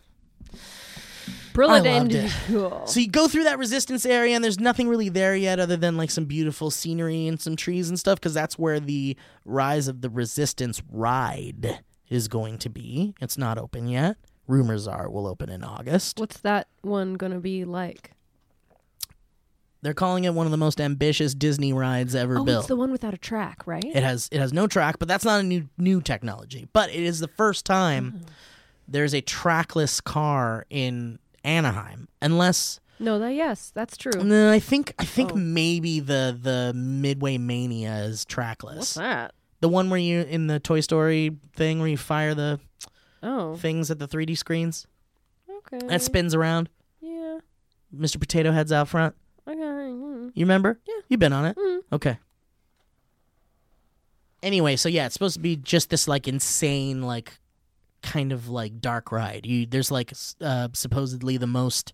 [1.56, 1.86] Brilliant.
[1.86, 2.32] loved it.
[2.48, 2.86] Cool.
[2.86, 5.98] So you go through that resistance area, and there's nothing really there yet, other than
[5.98, 10.02] like some beautiful scenery and some trees and stuff, because that's where the Rise of
[10.02, 11.80] the Resistance ride
[12.10, 13.16] is going to be.
[13.20, 14.18] It's not open yet.
[14.48, 16.20] Rumors are it will open in August.
[16.20, 18.12] What's that one gonna be like?
[19.82, 22.60] They're calling it one of the most ambitious Disney rides ever Oh, built.
[22.62, 23.84] it's the one without a track, right?
[23.86, 26.68] It has it has no track, but that's not a new new technology.
[26.74, 28.26] But it is the first time Mm-hmm.
[28.88, 34.24] there's a trackless car in Anaheim, unless No, that yes, that's true.
[34.24, 35.36] No, I think I think Oh.
[35.36, 38.78] maybe the the Midway Mania is trackless.
[38.78, 39.34] What's that?
[39.62, 42.60] The one where you in the Toy Story thing where you fire the
[43.24, 44.86] Oh, things at the 3D screens
[45.50, 45.78] okay.
[45.78, 46.70] and it spins around.
[47.02, 47.40] yeah.
[47.96, 48.20] Mr.
[48.20, 49.16] Potato Head's out front.
[49.48, 49.58] Okay.
[49.58, 50.32] mm.
[50.36, 50.80] You remember?
[50.88, 50.94] Yeah.
[51.08, 51.56] You've been on it.
[51.58, 51.80] Mm.
[51.94, 52.20] Okay.
[54.44, 57.40] Anyway, so yeah, it's supposed to be just this like insane like
[58.06, 59.46] kind of like dark ride.
[59.46, 61.94] You there's like uh, supposedly the most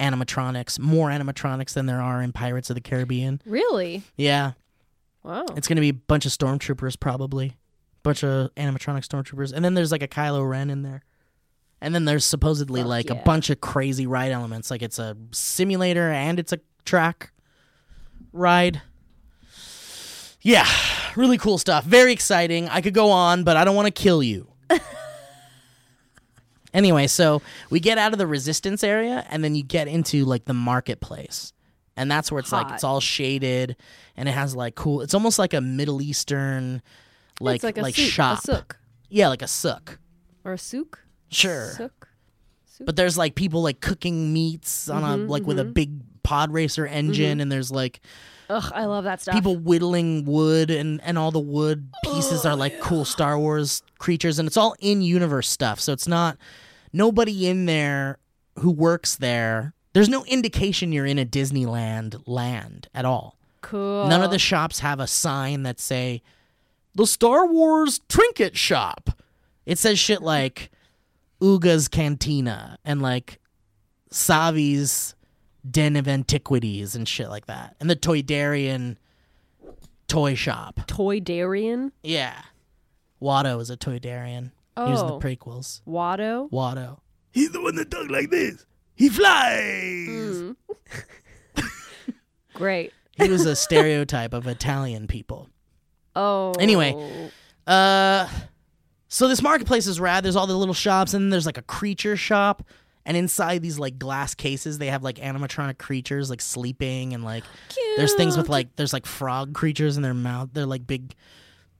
[0.00, 3.40] animatronics, more animatronics than there are in Pirates of the Caribbean.
[3.46, 4.02] Really?
[4.16, 4.52] Yeah,
[5.22, 5.46] Wow.
[5.56, 7.56] it's gonna be a bunch of stormtroopers probably,
[8.02, 11.02] bunch of animatronic stormtroopers, and then there's like a Kylo Ren in there.
[11.80, 13.14] And then there's supposedly Fuck like yeah.
[13.20, 17.32] a bunch of crazy ride elements, like it's a simulator and it's a track
[18.32, 18.82] ride.
[20.40, 20.66] Yeah,
[21.16, 21.84] really cool stuff.
[21.84, 22.68] Very exciting.
[22.68, 24.48] I could go on, but I don't want to kill you.
[26.74, 30.44] anyway, so we get out of the resistance area and then you get into like
[30.46, 31.52] the marketplace.
[31.96, 33.76] And that's where it's like it's all shaded
[34.16, 36.80] and it has like cool it's almost like a Middle Eastern
[37.40, 38.38] like it's like a like souk, shop.
[38.38, 38.78] a souk,
[39.10, 39.98] Yeah, like a souk.
[40.44, 41.04] or a souk.
[41.28, 41.70] Sure.
[41.76, 42.08] Souk.
[42.80, 45.74] But there's like people like cooking meats on a Mhm, like with a mhm.
[45.74, 48.00] big pod racer engine and there's like
[48.52, 49.34] Ugh, I love that stuff.
[49.34, 54.38] people whittling wood and and all the wood pieces are like cool Star Wars creatures
[54.38, 55.80] and it's all in universe stuff.
[55.80, 56.36] So it's not
[56.92, 58.18] nobody in there
[58.58, 59.74] who works there.
[59.94, 63.38] There's no indication you're in a Disneyland land at all.
[63.60, 64.06] cool.
[64.08, 66.22] None of the shops have a sign that say
[66.94, 69.10] the Star Wars trinket shop.
[69.64, 70.70] It says shit like
[71.40, 73.38] Oga's Cantina and like
[74.10, 75.14] Savi's
[75.68, 77.76] Den of Antiquities and shit like that.
[77.80, 78.96] And the Toydarian
[80.08, 80.80] toy shop.
[80.86, 81.92] Toy Darian.
[82.02, 82.40] Yeah.
[83.20, 84.50] Watto is a Toydarian.
[84.76, 85.20] He was in the Oh.
[85.20, 85.80] prequels.
[85.86, 86.50] Watto.
[86.50, 86.98] Watto.
[87.32, 88.66] He's the one that talks like this.
[88.94, 90.08] He flies.
[90.08, 90.56] Mm.
[92.54, 92.92] Great.
[93.16, 95.48] He was a stereotype of Italian people.
[96.16, 96.52] Oh.
[96.58, 97.30] Anyway.
[97.66, 98.28] Uh,
[99.08, 100.24] so this marketplace is rad.
[100.24, 102.62] There's all the little shops, and then there's like a creature shop.
[103.04, 107.44] And inside these like glass cases, they have like animatronic creatures like sleeping, and like
[107.96, 110.50] there's things with like there's like frog creatures in their mouth.
[110.52, 111.14] They're like big,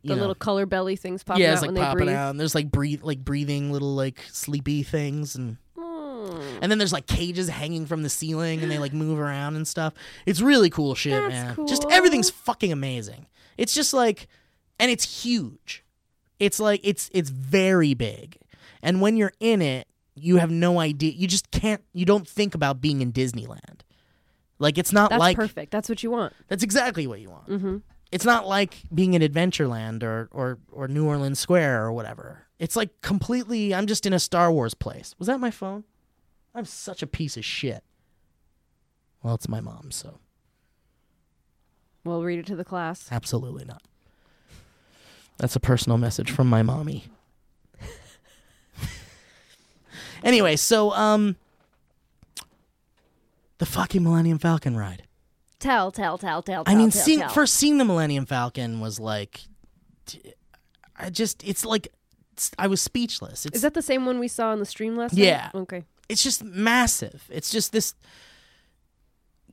[0.03, 2.17] the know, little color belly things popping yeah, out it's like when they popping breathe.
[2.17, 2.31] out.
[2.31, 5.59] And there's like breathe like breathing little like sleepy things, and
[6.23, 6.59] Mm.
[6.63, 9.67] and then there's like cages hanging from the ceiling, and they like move around and
[9.67, 9.93] stuff.
[10.27, 11.67] It's really cool shit, That's man.
[11.67, 13.27] Just everything's fucking amazing.
[13.59, 14.29] It's just like,
[14.79, 15.85] and it's huge.
[16.39, 18.37] It's like it's it's very big,
[18.83, 21.13] and when you're in it, you have no idea.
[21.13, 21.83] You just can't.
[21.93, 23.81] You don't think about being in Disneyland.
[24.59, 25.73] Like it's not That's like perfect.
[25.73, 26.33] That's what you want.
[26.49, 27.49] that's exactly what you want.
[27.49, 27.77] Mm-hmm.
[28.13, 32.43] It's not like being in Adventureland or, or or New Orleans Square or whatever.
[32.59, 33.75] It's like completely.
[33.75, 35.15] I'm just in a Star Wars place.
[35.19, 35.85] Was that my phone?
[36.55, 37.83] I'm such a piece of shit.
[39.23, 40.19] Well, it's my mom, so
[42.05, 43.09] We'll read it to the class.
[43.11, 43.83] absolutely not.
[45.39, 47.05] That's a personal message from my mommy.
[50.25, 51.37] Anyway, so um,
[53.59, 55.05] the fucking Millennium Falcon ride.
[55.59, 56.65] Tell, tell, tell, tell.
[56.67, 57.29] I mean, tell, seeing tell.
[57.29, 59.43] first seeing the Millennium Falcon was like,
[60.97, 61.89] I just it's like
[62.33, 63.47] it's, I was speechless.
[63.47, 65.51] It's Is that the same one we saw on the stream last Yeah.
[65.55, 65.61] night?
[65.63, 65.85] Okay.
[66.09, 67.25] it's just massive.
[67.31, 67.95] It's just this.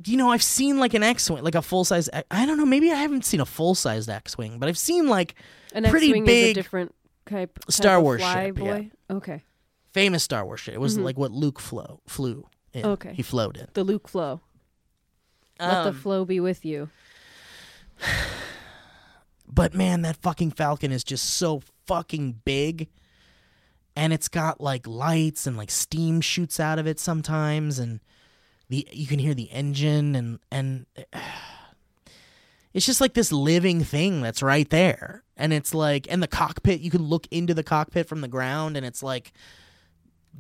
[0.05, 2.09] You know, I've seen like an X-wing, like a full size.
[2.31, 2.65] I don't know.
[2.65, 5.35] Maybe I haven't seen a full sized X-wing, but I've seen like
[5.75, 6.95] An Pretty X-wing is big a different
[7.25, 7.59] type.
[7.59, 8.63] type Star of Wars fly ship, yeah.
[8.63, 8.91] boy.
[9.11, 9.43] Okay.
[9.91, 10.73] Famous Star Wars shit.
[10.75, 11.03] It was Mhm.
[11.03, 12.47] like what Luke flew flew.
[12.71, 12.85] In.
[12.85, 13.13] Okay.
[13.15, 13.67] he flowed in.
[13.73, 14.41] The Luke flow.
[15.59, 16.89] Let the Um, flow be with you.
[19.51, 22.87] But man, that fucking Falcon is just so fucking big.
[23.95, 27.99] And it's got like lights and like steam shoots out of it sometimes and
[28.69, 30.85] the you can hear the engine and and
[32.73, 35.23] it's just like this living thing that's right there.
[35.35, 38.77] And it's like and the cockpit, you can look into the cockpit from the ground
[38.77, 39.33] and it's like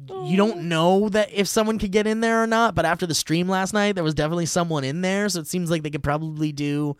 [0.07, 3.13] you don't know that if someone could get in there or not, but after the
[3.13, 6.03] stream last night, there was definitely someone in there, so it seems like they could
[6.03, 6.95] probably do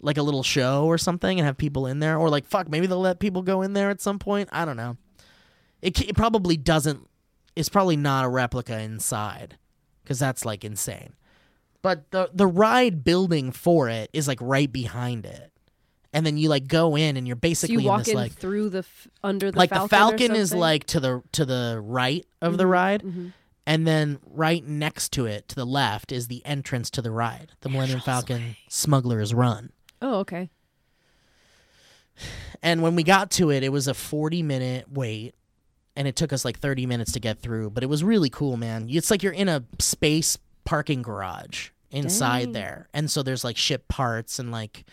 [0.00, 2.86] like a little show or something and have people in there or like fuck maybe
[2.86, 4.96] they'll let people go in there at some point i don't know.
[5.82, 7.08] It, it probably doesn't
[7.56, 9.58] it's probably not a replica inside
[10.02, 11.14] because that's like insane.
[11.82, 15.52] But the the ride building for it is like right behind it
[16.12, 18.14] and then you like go in and you're So basically you in walk this in
[18.16, 21.44] like through the f- under the like Falcon the falcon is like to the to
[21.44, 23.32] the right of the Mhm, ride mhm.
[23.66, 27.52] and then right next to it to the left is the entrance to the ride
[27.60, 30.48] the millennium falcon smuggler's run Oh, okay.
[32.62, 35.34] And when we got to it, it was a 40 minute wait.
[35.96, 37.70] And it took us like 30 minutes to get through.
[37.70, 38.86] But it was really cool, man.
[38.88, 42.52] It's like you're in a space parking garage inside Dang.
[42.52, 42.88] there.
[42.94, 44.84] And so there's like ship parts and like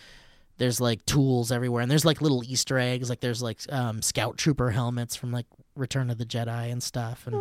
[0.58, 4.38] there's like tools everywhere and there's like little Easter eggs, like there's like um scout
[4.38, 5.46] trooper helmets from like
[5.76, 7.36] Return of the Jedi and stuff and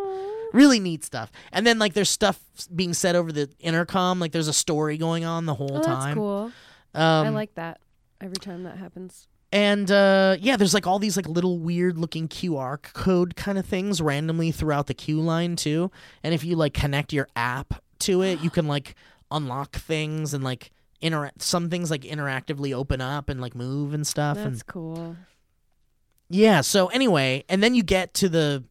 [0.53, 1.31] really neat stuff.
[1.53, 2.41] And then like there's stuff
[2.75, 5.87] being said over the intercom, like there's a story going on the whole Oh, that's
[5.87, 6.17] time.
[6.17, 6.53] cool.
[6.95, 7.81] Um I like that
[8.21, 9.29] every time that happens.
[9.53, 13.65] and uh, yeah, there's like all these like little weird looking QR code kind of
[13.67, 15.91] things randomly throughout the queue line too.
[16.25, 18.97] And if you like connect your app to it, you can like
[19.31, 20.71] unlock things and like
[21.05, 21.43] interact.
[21.43, 24.37] Some things like interactively open up and like move and stuff.
[24.39, 25.17] That's and cool.
[26.29, 26.61] yeah.
[26.63, 28.65] So anyway, and then you get to the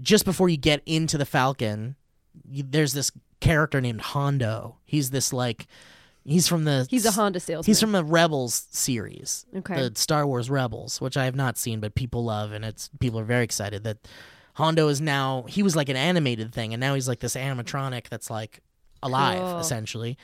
[0.00, 1.96] just before you get into the Falcon,
[2.48, 3.10] you, there's this
[3.40, 4.76] character named Hondo.
[4.84, 5.66] He's this like
[6.24, 7.70] he's from the He's a Honda salesman.
[7.70, 9.74] He's from the Rebels series, Okay.
[9.88, 13.18] the Star Wars Rebels, which I have not seen, but people love, and it's people
[13.20, 13.98] are very excited that
[14.54, 15.44] Hondo is now.
[15.48, 18.60] He was like an animated thing, and now he's like this animatronic that's like
[19.02, 19.58] alive, Cool.
[19.60, 20.16] essentially.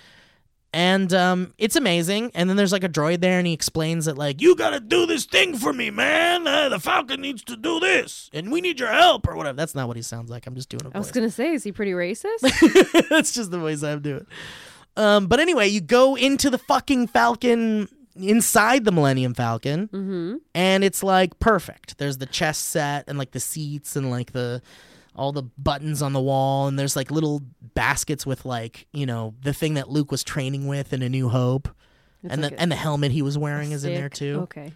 [0.75, 2.33] And um, it's amazing.
[2.35, 5.05] And then there's like a droid there, and he explains that like you gotta do
[5.05, 6.47] this thing for me, man.
[6.47, 9.57] Uh, the Falcon needs to do this, and we need your help or whatever.
[9.57, 10.47] That's not what he sounds like.
[10.47, 12.41] I'm just doing I was gonna say, is he pretty racist?
[13.11, 14.27] That's just the voice I'm doing.
[14.97, 20.37] Um, but anyway, you go into the fucking Falcon inside the Millennium Falcon, mm-hmm.
[20.55, 21.99] and it's like perfect.
[21.99, 24.63] There's the chess set and like the seats and like the
[25.15, 27.43] all the buttons on the wall, and there's like little
[27.75, 31.29] baskets with like you know the thing that Luke was training with in A New
[31.29, 31.69] Hope,
[32.23, 34.41] and like the and the helmet he was wearing is in there too.
[34.43, 34.73] Okay.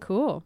[0.00, 0.42] Cool.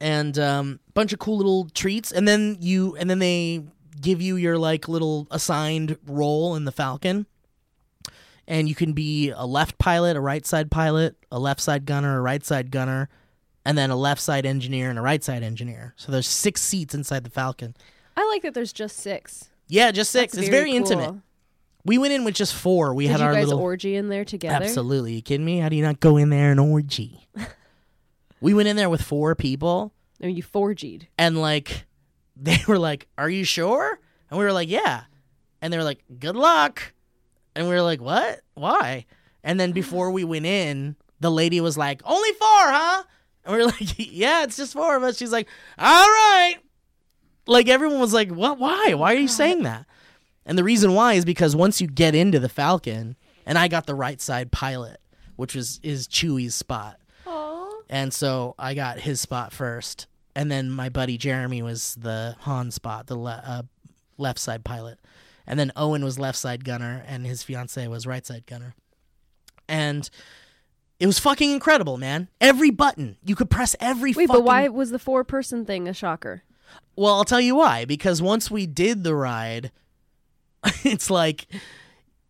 [0.00, 3.62] and um bunch of cool little treats and then you and then they
[4.00, 7.26] give you your like little assigned role in the falcon.
[8.46, 12.16] And you can be a left pilot a right side pilot a left side gunner
[12.16, 13.10] a right side gunner
[13.68, 16.94] and then a left side engineer and a right side engineer so there's six seats
[16.94, 17.74] inside the falcon
[18.16, 19.50] I like that there's just six.
[19.68, 20.76] yeah just six That's it's very cool.
[20.78, 21.14] intimate
[21.84, 24.08] we went in with just four we Did had you our guys little orgy in
[24.08, 24.64] there together?
[24.64, 27.28] absolutely you kidding me how do you not go in there and orgy
[28.40, 29.92] we went in there with four people
[30.22, 31.06] I mean, you 4G'd.
[31.16, 31.84] and like
[32.40, 33.98] they were like, "Are you sure?"
[34.30, 35.02] And we were like, "Yeah."
[35.60, 36.92] And they were like, "Good luck."
[37.56, 38.40] And we were like, "What?
[38.54, 39.06] Why?"
[39.42, 43.02] And then before we went in, the lady was like, "Only four, huh?"
[43.48, 46.56] And We're like, "Yeah, it's just four of us." She's like, "All right."
[47.46, 48.58] Like everyone was like, "What?
[48.58, 48.92] Why?
[48.94, 49.86] Why are you saying that?"
[50.46, 53.86] And the reason why is because once you get into the Falcon, and I got
[53.86, 55.00] the right side pilot,
[55.36, 57.00] which was is Chewie's spot.
[57.90, 62.70] And so I got his spot first, and then my buddy Jeremy was the Han
[62.70, 63.62] spot, the le- uh,
[64.18, 64.98] left side pilot,
[65.46, 68.74] and then Owen was left side gunner, and his fiance was right side gunner,
[69.66, 70.10] and
[71.00, 72.28] it was fucking incredible, man.
[72.40, 74.12] Every button you could press every.
[74.12, 74.42] Wait, fucking...
[74.42, 76.42] but why was the four person thing a shocker?
[76.96, 77.84] Well, I'll tell you why.
[77.84, 79.70] Because once we did the ride,
[80.84, 81.46] it's like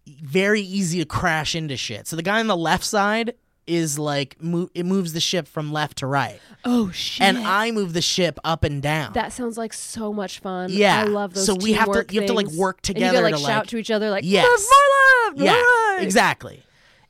[0.07, 2.07] very easy to crash into shit.
[2.07, 3.35] So the guy on the left side
[3.67, 7.27] is like mo- it moves the ship from left to right, Oh shit!
[7.27, 9.13] and I move the ship up and down.
[9.13, 10.71] that sounds like so much fun.
[10.73, 11.01] Yeah.
[11.01, 11.45] I love those.
[11.45, 13.53] So we have to- you have to, like, work And together you gotta, to, like
[13.53, 14.49] shout to each other like Yes.
[14.49, 16.63] "Left, more left, yeah, more right." exactly.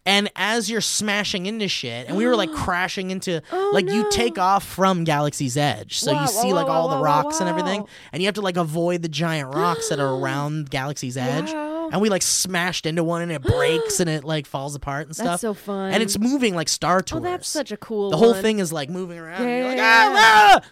[0.09, 4.11] And as you're smashing into shit, and we were like crashing into, Oh, like you
[4.11, 7.41] take off from Galaxy's Edge, so Wow, you see wow, like wow, all the rocks
[7.41, 11.19] and everything, and you have to like avoid the giant rocks that are around Galaxy's
[11.19, 11.51] Edge.
[11.51, 15.15] And we like smashed into one, and it breaks, and it like falls apart and
[15.15, 15.27] stuff.
[15.27, 15.93] That's so fun.
[15.93, 17.23] And it's moving like Star oh, Tours.
[17.23, 18.09] that's such a cool.
[18.09, 18.43] the whole one.
[18.43, 19.43] thing is like moving around.
[19.43, 20.71] and Yeah, you're like, yeah, "Ah, ah!"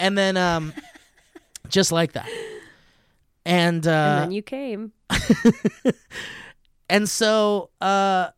[0.00, 0.72] And then um,
[1.68, 2.28] just like that.
[3.44, 4.92] And uh, And then you came.
[6.88, 8.28] and so, uh,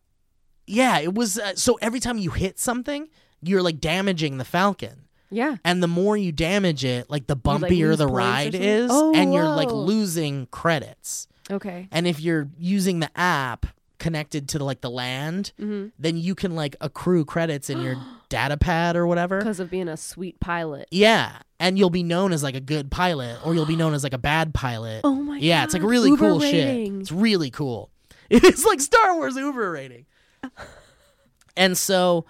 [0.66, 1.38] yeah, it was.
[1.38, 3.08] Uh, so every time you hit something,
[3.42, 5.02] you're like damaging the Falcon.
[5.30, 5.56] Yeah.
[5.64, 9.12] And the more you damage it, like the like, bumpier lose the ride is, Oh,
[9.14, 11.26] and you're like losing credits.
[11.50, 11.88] Okay.
[11.90, 13.66] And if you're using the app
[13.98, 15.88] connected to like the land, Mm-hmm.
[15.98, 17.96] then you can like accrue credits in your
[18.28, 19.38] data pad or whatever.
[19.38, 20.86] Because of being a sweet pilot.
[20.92, 24.04] Yeah, and you'll be known as like a good pilot, or you'll be known as
[24.04, 25.00] like a bad pilot.
[25.04, 25.42] Oh my god.
[25.42, 26.92] yeah, it's like really Uber cool shit.
[27.00, 27.90] It's really cool.
[28.30, 30.06] It's like Star Wars Uber rating.
[31.56, 32.24] and so,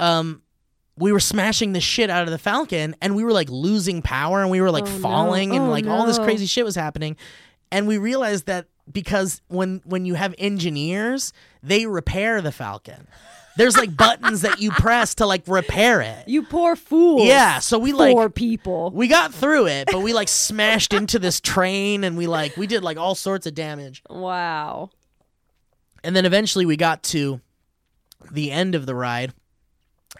[0.00, 0.42] um,
[0.96, 4.40] we were smashing the shit out of the Falcon, and we were like losing power,
[4.42, 4.98] and we were like Oh, no.
[4.98, 7.16] falling, and Oh, like all this crazy shit was happening.
[7.72, 11.32] And we realized that because when when you have engineers,
[11.62, 13.08] they repair the Falcon.
[13.56, 16.28] There's like buttons that you press to like repair it.
[16.28, 17.24] You poor fool.
[17.24, 18.90] Yeah, so we like Poor people.
[18.92, 22.66] we got through it, but we like smashed into this train and we like we
[22.66, 24.02] did like all sorts of damage.
[24.10, 24.90] Wow.
[26.04, 27.40] And then eventually we got to
[28.30, 29.32] the end of the ride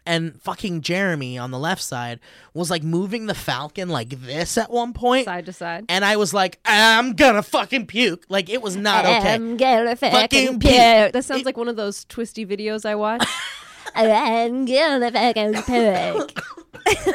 [0.07, 2.19] and fucking Jeremy on the left side
[2.53, 5.85] was like moving the Falcon like this at one point, Side to side.
[5.89, 8.25] and I was like, I'm gonna fucking puke.
[8.29, 9.33] Like it was not okay.
[9.35, 10.73] I'm gonna Fucking fucking puke.
[10.73, 11.13] puke.
[11.13, 13.25] That sounds It- like one of those twisty videos I watch.
[13.95, 16.41] I'm gonna fucking puke.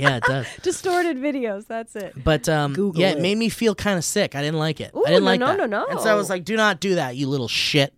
[0.00, 0.46] yeah, it does.
[0.62, 1.66] Distorted videos.
[1.66, 2.14] That's it.
[2.22, 3.22] But um, Google yeah, it it.
[3.22, 4.34] made me feel kind of sick.
[4.34, 4.92] I didn't like it.
[4.94, 5.58] Ooh, I didn't no, like no, that.
[5.58, 5.86] no, no.
[5.86, 7.94] And so I was like, "Do not do that, you little shit."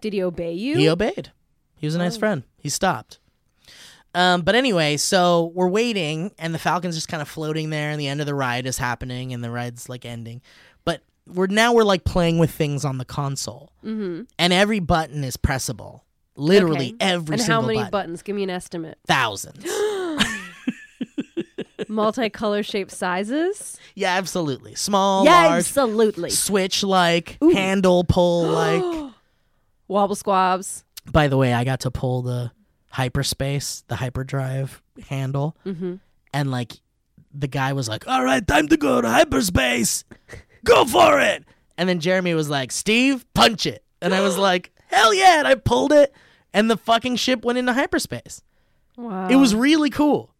[0.00, 0.76] Did he obey you?
[0.76, 1.30] He obeyed.
[1.76, 2.42] He was a nice friend.
[2.58, 3.18] He stopped.
[4.14, 7.98] Um, but anyway, so we're waiting, and the Falcon's just kind of floating there, and
[7.98, 10.42] the end of the ride is happening, and the ride's like ending.
[10.84, 14.22] But we're now we're like playing with things on the console, mm-hmm.
[14.38, 16.02] and every button is pressable.
[16.34, 16.96] Literally Okay.
[17.00, 17.90] every and single how many button.
[17.90, 18.22] buttons?
[18.22, 18.98] Give me an estimate.
[19.06, 19.64] Thousands.
[21.88, 23.78] Multicolor shaped sizes.
[23.94, 24.74] yeah, absolutely.
[24.74, 26.30] Small, yeah, large, absolutely.
[26.30, 29.12] switch like, handle pull like.
[29.88, 30.84] Wobble squabs.
[31.10, 32.52] By the way, I got to pull the
[32.90, 35.94] hyperspace, the hyperdrive handle, Mm-hmm.
[36.32, 36.72] and like
[37.34, 40.04] the guy was like, "All right, time to go to hyperspace.
[40.64, 41.44] Go for it!"
[41.78, 45.48] And then Jeremy was like, "Steve, punch it!" And I was like, "Hell yeah!" And
[45.48, 46.14] I pulled it,
[46.54, 48.42] and the fucking ship went into hyperspace.
[48.96, 49.28] Wow.
[49.28, 50.31] It was really cool.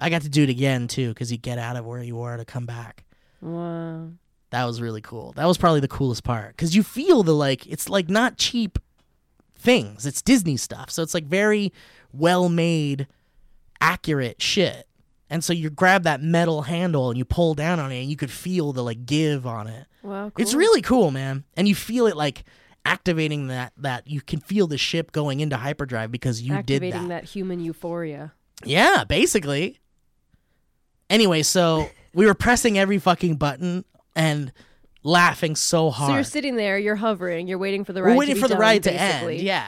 [0.00, 2.36] I got to do it again too, because you get out of where you were
[2.36, 3.04] to come back.
[3.40, 4.08] Wow.
[4.50, 5.32] That was really cool.
[5.36, 8.78] That was probably the coolest part because you feel the like it's like not cheap
[9.56, 10.06] things.
[10.06, 11.72] It's Disney stuff, so it's like very
[12.12, 13.06] well made,
[13.80, 14.86] accurate shit.
[15.28, 18.16] And so you grab that metal handle and you pull down on it, and you
[18.16, 19.86] could feel the like give on it.
[20.02, 20.32] Wow.
[20.36, 21.44] It's really cool, man.
[21.56, 22.42] And you feel it like
[22.84, 27.08] activating that that you can feel the ship going into hyperdrive because you did activating
[27.08, 28.32] that human euphoria.
[28.64, 29.78] yeah, basically.
[31.10, 33.84] Anyway, so we were pressing every fucking button
[34.16, 34.52] and
[35.02, 36.10] laughing so hard.
[36.10, 38.12] So you're sitting there, you're hovering, you're waiting for the ride.
[38.12, 39.34] we're waiting for the done, ride to basically.
[39.38, 39.42] end.
[39.44, 39.66] Yeah.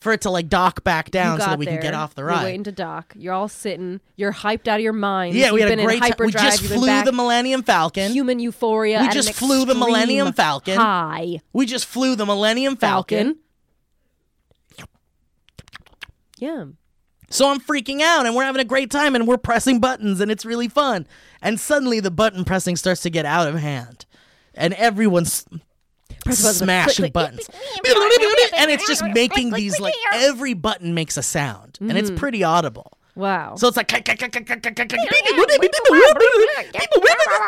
[0.00, 2.24] For it to like dock back down so that we there, can get off the
[2.24, 2.34] ride.
[2.40, 3.14] You're waiting to dock.
[3.16, 4.02] You're all sitting.
[4.16, 5.34] You're hyped out of your mind.
[5.34, 6.26] yeah, we You've had a been great in time.
[6.26, 8.12] We just You've flew the Millennium Falcon.
[8.12, 9.00] human euphoria.
[9.00, 10.76] We just flew the Millennium Falcon.
[10.76, 13.38] High we just flew the Millennium Falcon.
[14.76, 14.86] Falcon.
[16.38, 16.64] Yeah.
[17.34, 20.30] So I'm freaking out and we're having a great time and we're pressing buttons and
[20.30, 21.04] it's really fun.
[21.42, 24.06] And suddenly the button pressing starts to get out of hand.
[24.54, 25.44] And everyone's
[26.24, 27.50] Press smashing buttons.
[28.56, 32.96] and it's just making these like every button makes a sound and it's pretty audible.
[33.16, 33.56] Wow.
[33.56, 33.88] So it's like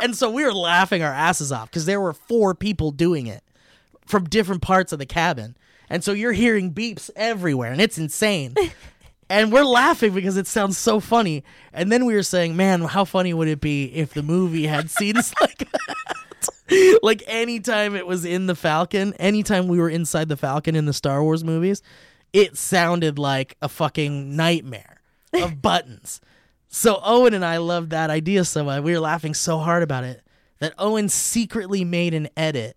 [0.02, 3.44] and so we were laughing our asses off because there were four people doing it
[4.04, 5.56] from different parts of the cabin.
[5.88, 8.56] And so you're hearing beeps everywhere and it's insane.
[9.28, 11.42] And we're laughing because it sounds so funny.
[11.72, 14.90] And then we were saying, man, how funny would it be if the movie had
[14.90, 16.98] scenes like that?
[17.02, 20.92] like anytime it was in the Falcon, anytime we were inside the Falcon in the
[20.92, 21.82] Star Wars movies,
[22.32, 25.00] it sounded like a fucking nightmare
[25.32, 26.20] of buttons.
[26.68, 28.82] So Owen and I loved that idea so much.
[28.82, 30.22] We were laughing so hard about it
[30.58, 32.76] that Owen secretly made an edit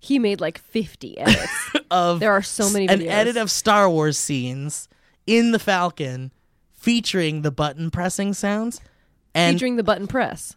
[0.00, 1.70] he made like 50 edits.
[1.90, 4.88] of There are so many an edit of Star Wars scenes
[5.28, 6.32] in the Falcon
[6.72, 8.80] featuring the button pressing sounds
[9.34, 10.56] and featuring the button press.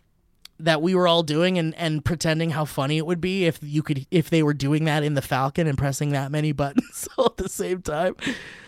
[0.60, 3.84] that we were all doing and, and pretending how funny it would be if you
[3.84, 7.26] could if they were doing that in the Falcon and pressing that many buttons all
[7.26, 8.16] at the same time.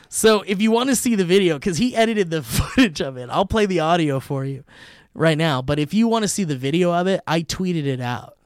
[0.09, 3.29] So if you want to see the video, because he edited the footage of it,
[3.31, 4.63] I'll play the audio for you
[5.13, 5.61] right now.
[5.61, 8.37] But if you want to see the video of it, I tweeted it out.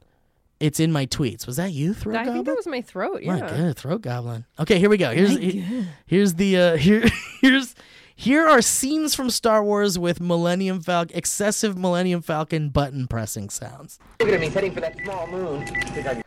[0.60, 1.46] It's in my tweets.
[1.46, 3.22] Was that you, Throat I think that was my throat.
[3.22, 3.36] Yeah.
[3.36, 4.44] My good throat goblin.
[4.58, 5.10] Okay, here we go.
[5.12, 7.04] Here's he- here's the uh here
[7.40, 7.74] here's
[8.16, 14.00] here are scenes from Star Wars with Millennium Falcon excessive Millennium Falcon button pressing sounds.
[14.18, 15.64] Look at him, he's heading for that small moon.
[15.66, 16.22] Think I can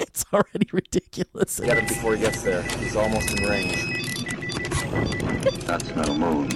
[0.00, 1.60] It's already ridiculous.
[1.60, 2.60] get him before he gets there.
[2.62, 4.26] He's almost in range.
[5.64, 6.48] That's not a moon.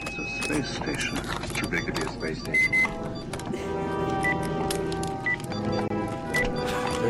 [0.00, 1.18] It's a space station.
[1.42, 3.17] It's too big to be a space station.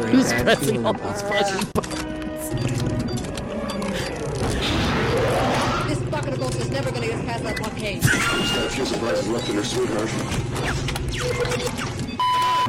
[0.08, 2.50] Who's pressing all those fucking buttons?
[5.86, 8.02] This bucket of ghost is never gonna get past that blockade.
[8.02, 10.08] She's got a few surprises left in her sweetheart.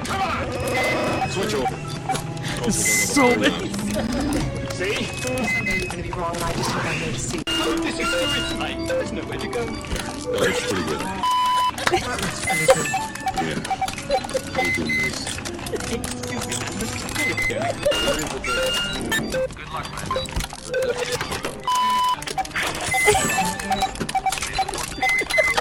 [0.05, 1.29] Come on!
[1.31, 2.71] Switch over.
[2.71, 3.69] So many.
[4.73, 5.03] See?
[5.05, 7.41] Something's gonna be wrong, and I just hope I'm there to see.
[7.45, 8.87] This is suicide.
[8.87, 9.65] There's nowhere to go.
[9.67, 11.01] Oh, it's pretty good.
[13.39, 13.55] Yeah.
[14.57, 15.38] We're this.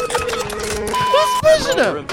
[0.08, 2.06] Who's pushing him?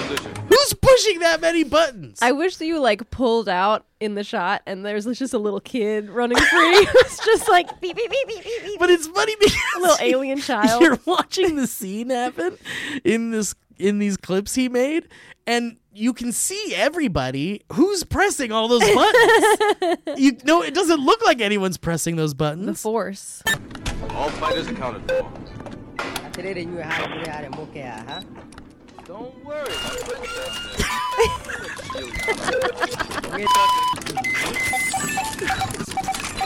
[0.48, 2.20] Who's pushing that many buttons?
[2.22, 5.60] I wish that you like pulled out in the shot and there's just a little
[5.60, 6.48] kid running free.
[6.96, 8.80] it's just like beep beep beep beep beep beep.
[8.80, 10.82] but it's funny because A little alien child.
[10.82, 12.58] You're watching the scene happen
[13.04, 15.08] in this in these clips he made,
[15.46, 19.98] and you can see everybody who's pressing all those buttons.
[20.18, 22.66] you know, it doesn't look like anyone's pressing those buttons.
[22.66, 23.42] The force.
[24.10, 25.26] All fighters accounted for.
[29.06, 30.28] Don't worry, my friend's
[30.84, 31.66] down there.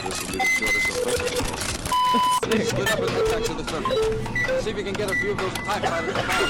[0.02, 0.88] This will be the shortest
[1.74, 1.79] of
[2.42, 4.60] Split up and attack to the circle.
[4.62, 6.46] See if you can get a few of those TIE fighters to fire.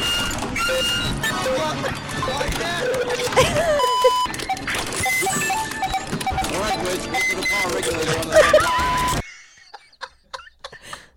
[6.47, 9.23] All right, Wedge, look for the power regulator on the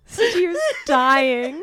[0.06, 1.62] Steve's dying.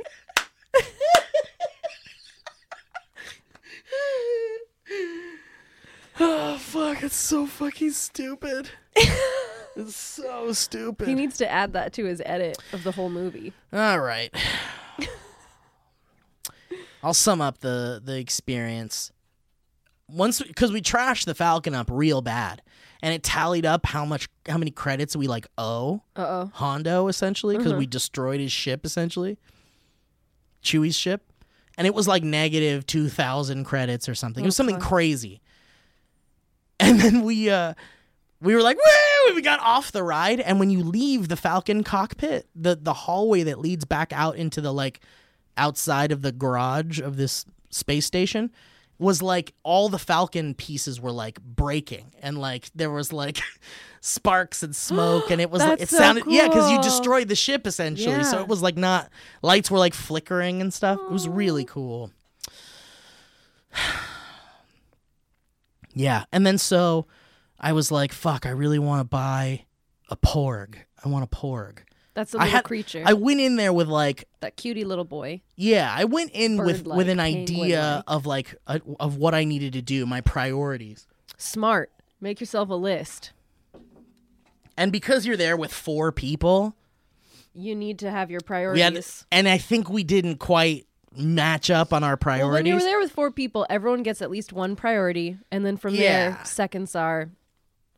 [6.20, 7.04] oh fuck!
[7.04, 8.72] It's so fucking stupid.
[9.76, 11.08] it's so stupid.
[11.08, 13.54] He needs to add that to his edit of the whole movie.
[13.72, 14.34] All right.
[17.04, 19.12] I'll sum up the the experience.
[20.08, 22.62] Once because we trashed the Falcon up real bad,
[23.02, 26.52] and it tallied up how much how many credits we like owe Uh oh.
[26.54, 29.38] Hondo essentially because we destroyed his ship essentially,
[30.64, 31.24] Chewie's ship,
[31.78, 34.44] and it was like negative two thousand credits or something.
[34.44, 35.42] It was something crazy.
[36.80, 37.74] And then we uh
[38.42, 39.36] we were like, woo!
[39.36, 43.44] We got off the ride, and when you leave the Falcon cockpit, the the hallway
[43.44, 45.00] that leads back out into the like
[45.58, 48.52] outside of the garage of this space station
[48.98, 53.40] was like all the Falcon pieces were like breaking, and like there was like
[54.02, 57.36] sparks and smoke, and it was like it so sounded yeah, because you destroyed the
[57.36, 59.10] ship essentially, so it was like not
[59.44, 61.00] lights were like flickering and stuff.
[61.00, 62.12] It was really cool.
[65.94, 67.06] Yeah, and then so
[67.62, 68.46] I was like, "Fuck!
[68.46, 69.66] I really want to buy
[70.10, 70.76] a porg.
[71.06, 71.80] I want a porg."
[72.14, 73.04] That's a little had creature.
[73.06, 75.42] I went in there with like, that cutie little boy.
[75.56, 79.72] yeah, I went in with with an idea of like a, of what I needed
[79.74, 81.08] to do, my priorities.
[81.38, 81.90] Smart.
[82.20, 83.32] Make yourself a list.
[84.78, 86.76] And because you're there with four people,
[87.54, 89.26] You need to have your priorities.
[89.32, 92.44] and I think we didn't quite match up on our priorities.
[92.46, 95.66] Well, when you were there with four people, everyone gets at least one priority, and
[95.66, 96.30] then from Yeah.
[96.32, 97.30] there, seconds are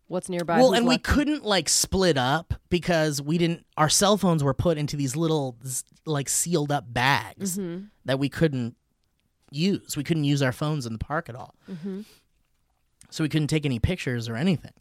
[0.08, 0.58] what's nearby.
[0.60, 3.66] well, and we couldn't like split up because we didn't.
[3.78, 5.58] Our cell phones were put into these little
[6.06, 7.86] like sealed up bags Mm-hmm.
[8.06, 8.76] that we couldn't
[9.52, 9.96] use.
[9.98, 11.56] We couldn't use our phones in the park at all.
[11.72, 12.02] Mm-hmm.
[13.10, 14.72] So we couldn't take any pictures or anything.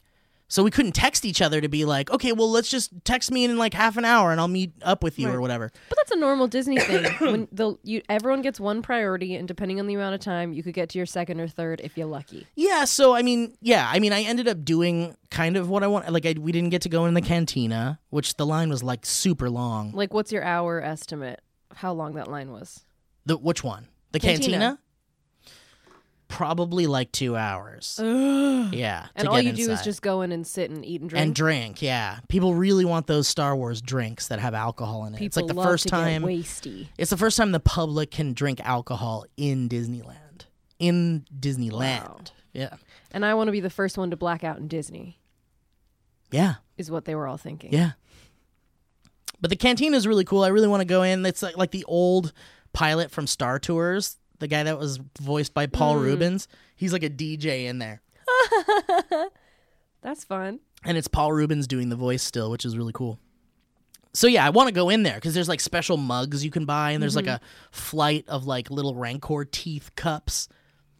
[0.52, 3.44] So we couldn't text each other to be like, okay, well, let's just text me
[3.44, 5.72] in like half an hour and I'll meet up with you or whatever.
[5.88, 7.04] But that's a normal Disney thing.
[7.20, 10.62] when the you everyone gets one priority, and depending on the amount of time, you
[10.62, 12.46] could get to your second or third if you're lucky.
[12.54, 15.86] Yeah, so I mean, yeah, I mean, I ended up doing kind of what I
[15.86, 16.12] want.
[16.12, 19.06] Like, I, we didn't get to go in the cantina, which the line was like
[19.06, 19.92] super long.
[19.92, 21.40] Like, what's your hour estimate?
[21.70, 22.84] of How long that line was?
[23.24, 23.88] The which one?
[24.10, 24.58] The Cantina.
[24.58, 24.78] cantina?
[26.32, 28.00] Probably like two hours.
[28.02, 31.22] yeah, And all you do is just go in and sit and eat and drink.
[31.22, 31.82] and drink.
[31.82, 35.18] Yeah, people really want those Star Wars drinks that have alcohol in it.
[35.18, 36.22] People it's like the first time.
[36.22, 36.88] wasty.
[36.96, 40.46] It's the first time the public can drink alcohol in Disneyland.
[40.78, 42.08] In Disneyland.
[42.08, 42.20] Wow.
[42.54, 42.76] Yeah.
[43.10, 45.18] And I want to be the first one to black out in Disney.
[46.30, 46.54] Yeah.
[46.78, 47.74] Is what they were all thinking.
[47.74, 47.92] Yeah.
[49.40, 50.44] But the canteen is really cool.
[50.44, 51.26] I really want to go in.
[51.26, 52.32] It's like, like the old
[52.72, 56.02] pilot from Star Tours, the guy that was voiced by Paul Mm.
[56.02, 56.48] Reubens.
[56.76, 58.02] He's like a DJ in there.
[60.02, 60.60] That's fun.
[60.84, 63.18] And it's Paul Reubens doing the voice still, which is really cool.
[64.14, 66.64] So yeah, I want to go in there because there's like special mugs you can
[66.64, 67.42] buy, and there's like Mm-hmm.
[67.44, 70.48] a flight of like little Rancor teeth cups.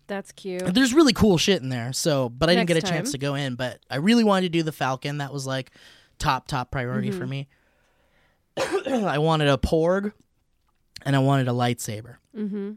[0.06, 0.62] That's cute.
[0.74, 1.92] There's really cool shit in there.
[1.92, 3.54] So, but I didn't get a Next chance to go in.
[3.56, 5.18] But I really wanted to do the Falcon.
[5.18, 5.72] That was like
[6.18, 7.18] top top priority Mm-hmm.
[7.18, 7.48] for me.
[8.56, 10.12] I wanted a Porg,
[11.04, 12.16] and I wanted a lightsaber.
[12.36, 12.72] Mm-hmm.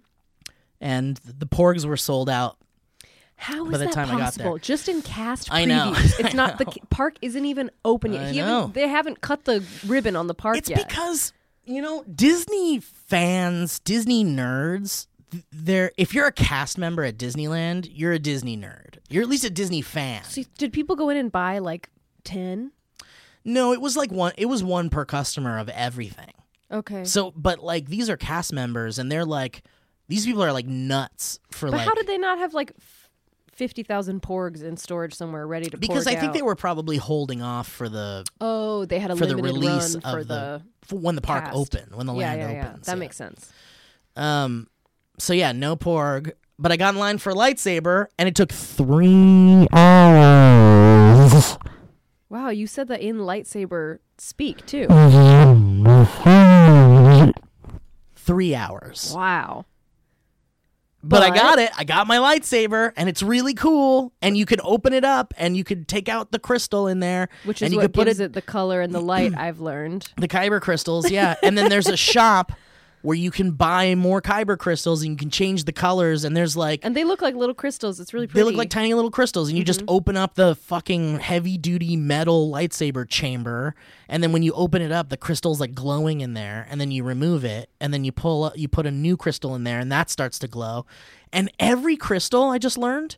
[0.81, 2.57] And the Porgs were sold out.
[3.37, 4.45] How by the that time I got there.
[4.45, 4.57] possible?
[4.59, 5.53] Just in cast previews.
[5.55, 5.93] I know.
[6.19, 6.71] It's I not the know.
[6.71, 8.23] c- park isn't even open yet.
[8.23, 8.45] I He know.
[8.61, 10.87] haven't, they haven't cut the ribbon on the park It's yet.
[10.87, 11.33] because
[11.65, 15.07] you know Disney fans, Disney nerds.
[15.31, 18.99] th- They're if you're a cast member at Disneyland, you're a Disney nerd.
[19.09, 20.23] You're at least a Disney fan.
[20.23, 21.89] See, did people go in and buy like
[22.23, 22.71] ten?
[23.43, 24.31] No, it was like one.
[24.37, 26.31] It was one per customer of everything.
[26.71, 27.03] Okay.
[27.03, 29.61] So, but like these are cast members, and they're like,
[30.07, 31.87] these people are like nuts for but like.
[31.87, 32.71] how did they not have like
[33.51, 35.77] fifty thousand porgs in storage somewhere ready to?
[35.77, 36.33] because I think out?
[36.33, 39.95] they were probably holding off for the Oh, they had a for the limited release
[39.95, 40.95] run of for the, the.
[40.95, 41.55] when the park cast.
[41.55, 42.67] opened, when the yeah, land yeah, yeah.
[42.69, 42.85] opens.
[42.87, 43.51] That makes sense.
[44.15, 44.67] Um,
[45.17, 46.31] so yeah, no porg.
[46.59, 51.57] but I got in line for a lightsaber, and it took three hours.
[52.29, 54.87] Wow, you said that in lightsaber speak too.
[58.15, 59.13] Three hours.
[59.15, 59.65] Wow.
[61.07, 61.71] But I got it.
[61.77, 64.11] I got my lightsaber, and it's really cool.
[64.21, 67.29] And you could open it up, and you could take out the crystal in there,
[67.43, 69.59] Which and is you what put gives it, it the color and the light I've
[69.59, 70.11] learned.
[70.17, 71.11] the kyber crystals.
[71.11, 72.51] Yeah, and then there's a shop
[73.05, 76.23] where you can buy more kyber crystals, and you can change the colors.
[76.23, 77.99] And there's like And they look like little crystals.
[77.99, 78.39] It's really pretty.
[78.39, 79.95] They look like tiny little crystals, and you just mm-hmm.
[79.95, 83.75] open up the fucking heavy duty metal lightsaber chamber,
[84.09, 86.91] and then when you open it up, the crystal's like glowing in there, and then
[86.91, 89.79] you remove it, and then you pull up, you put a new crystal in there,
[89.79, 90.85] and that starts to glow.
[91.31, 93.17] And every crystal I just learned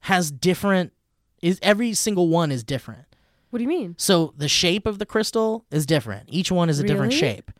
[0.00, 0.92] has different
[1.42, 3.04] is every single one is different.
[3.50, 3.94] What do you mean?
[3.98, 6.28] So the shape of the crystal is different.
[6.28, 7.20] Each one is a different Really?
[7.20, 7.50] shape.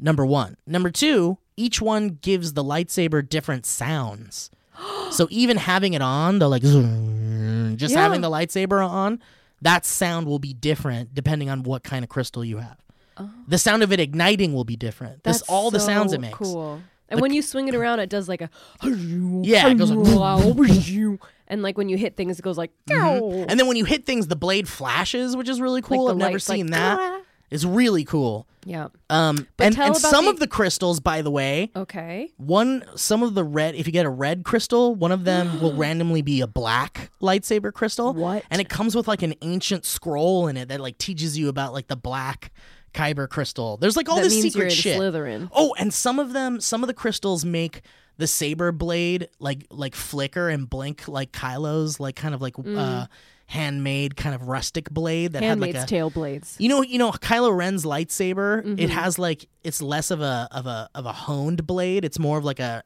[0.00, 0.56] Number one.
[0.66, 4.50] Number two, each one gives the lightsaber different sounds.
[5.10, 8.00] so even having it on, the like just Yeah.
[8.02, 9.20] having the lightsaber on,
[9.62, 12.78] that sound will be different depending on what kind of crystal you have.
[13.18, 13.30] Oh.
[13.46, 15.22] The sound of it igniting will be different.
[15.24, 15.38] This Oh.
[15.38, 16.38] That's all the sounds it makes.
[16.38, 16.80] Cool.
[17.10, 18.48] And when you swing it around, it does like a
[18.84, 23.50] Yeah, it goes like and like when you hit things, it goes like mm-hmm.
[23.50, 26.06] And then when you hit things, the blade flashes, which is really cool.
[26.06, 27.19] the I've never lights, like, seen that.
[27.50, 28.46] It's really cool.
[28.64, 28.88] yeah.
[29.08, 32.30] Um, But and, and some the- of the crystals, by the way, Okay.
[32.36, 35.72] one some of the red if you get a red crystal one of them will
[35.84, 38.44] randomly be a black lightsaber crystal What?
[38.50, 41.72] and it comes with like an ancient scroll in it that like teaches you about
[41.72, 42.52] like the black
[42.94, 45.48] kyber crystal there's like all that this secret shit Slytherin.
[45.52, 47.82] oh and some of them some of the crystals make
[48.18, 53.06] the saber blade like like flicker and blink like kylo's like kind of like uh
[53.50, 56.54] handmade kind of rustic blade that had like a Tale blades.
[56.60, 58.62] you know, you know, Kylo Ren's lightsaber.
[58.64, 58.78] Mm-hmm.
[58.78, 62.04] It has like it's less of a of a of a honed blade.
[62.04, 62.84] It's more of like a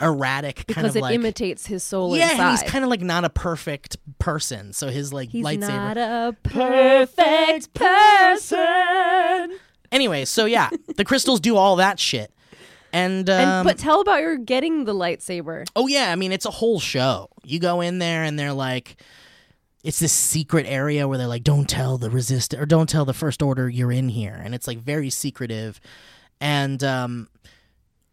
[0.00, 1.14] erratic kind Because of it like.
[1.14, 2.50] imitates his soul yeah, and inside.
[2.50, 4.72] he's kind of like not a perfect person.
[4.72, 5.68] So his like He's lightsaber.
[5.68, 9.58] not a perfect person.
[9.92, 12.32] Anyway, so yeah, the crystals do all that shit.
[12.94, 15.64] And, um, and but tell about your getting the lightsaber.
[15.76, 17.28] Oh yeah, I mean it's a whole show.
[17.44, 19.00] You go in there and they're like
[19.82, 23.12] it's this secret area where they're like don't tell the resist or don't tell the
[23.14, 25.80] first order you're in here and it's like very secretive
[26.40, 27.28] and um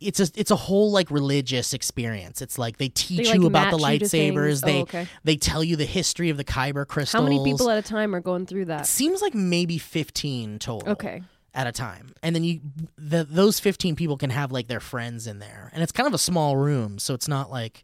[0.02, 2.42] it's a it's a whole like religious experience.
[2.42, 4.62] It's like they teach like, you about the match you to lightsabers.
[4.62, 4.64] things?
[4.64, 5.08] Oh, They okay.
[5.26, 7.22] they tell you the history of the Kyber crystals.
[7.22, 8.88] How many people at a time are going through that?
[8.88, 11.22] Seems like maybe 15 total Okay.
[11.54, 12.62] at a time and then you
[12.98, 16.14] the, those 15 people can have like their friends in there and it's kind of
[16.14, 17.84] a small room so it's not like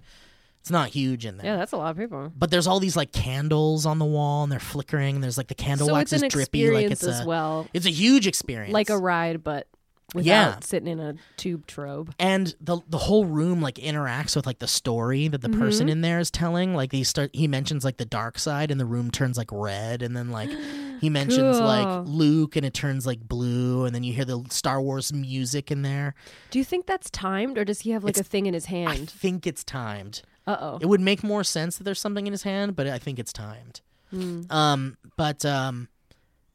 [0.65, 2.33] it's not huge in there Yeah, that's a lot of people.
[2.35, 5.47] but there's all these like candles on the wall and they're flickering and there's like
[5.47, 8.73] the candle so wax is drippy like it's as a well, it's a huge experience
[8.73, 9.67] like a ride, but
[10.15, 10.55] without Yeah.
[10.61, 12.15] sitting in a tube trobe.
[12.17, 15.59] and the the whole room like interacts with like the story that the Mm-hmm.
[15.59, 18.79] person in there is telling like he start he mentions like the dark side and
[18.79, 20.49] the room turns like red and then like
[20.99, 21.67] he mentions Cool.
[21.67, 25.69] like Luke and it turns like blue and then you hear the Star Wars music
[25.69, 26.15] in there
[26.49, 28.65] Do you think that's timed, or does he have like It's- a thing in his
[28.65, 28.89] hand?
[28.89, 30.77] I think it's timed Uh oh.
[30.81, 33.33] It would make more sense that there's something in his hand, but I think it's
[33.33, 33.81] timed.
[34.11, 34.43] Hmm.
[34.51, 35.87] Um, but um,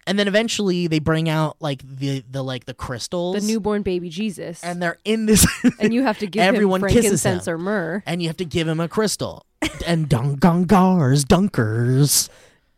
[0.06, 4.08] and then eventually they bring out like the the like the crystals, The newborn baby
[4.08, 5.44] Jesus, and they're in this,
[5.80, 7.54] and you have to give everyone him frankincense him.
[7.54, 8.02] or myrrh.
[8.06, 9.44] and you have to give him a crystal,
[9.86, 12.28] and dongongars, dunkers.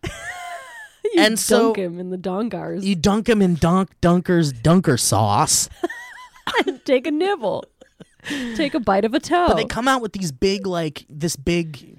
[1.05, 2.85] You And so- dunk him in the dongars.
[2.85, 5.69] You dunk him in dunk dunkers dunker sauce,
[6.87, 7.65] take a nibble.
[8.55, 9.49] Take a bite of a toe.
[9.49, 11.99] but they come out with these big like this big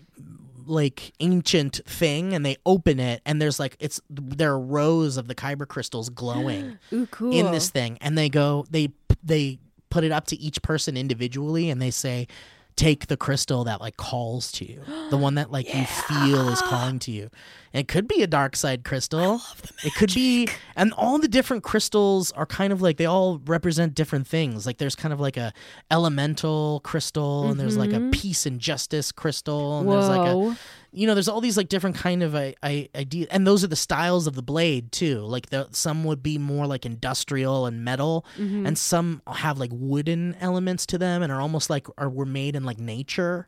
[0.66, 5.28] like ancient thing and they open it and there's like it's there are rows of
[5.28, 7.34] the kyber crystals glowing Ooh, cool.
[7.34, 8.90] in this thing and they go they
[9.22, 9.60] they
[9.90, 12.28] put it up to each person individually and they say
[12.76, 14.82] take the crystal that like calls to you.
[15.10, 17.30] The one that like you feel is calling to you.
[17.74, 19.42] And it could be a dark side crystal.
[19.84, 23.96] It could be and all the different crystals are kind of like they all represent
[23.96, 24.66] different things.
[24.66, 25.54] Like there's kind of like a
[25.92, 30.56] elemental crystal and there's like a peace and justice crystal and there's like a Whoa.
[30.94, 33.68] You know, there's all these like different kind of I, I, ideas, and those are
[33.68, 35.20] the styles of the blade too.
[35.22, 38.66] Like the some would be more like industrial and metal, Mm-hmm.
[38.68, 42.56] and some have like wooden elements to them, and are almost like are were made
[42.56, 43.48] in like nature.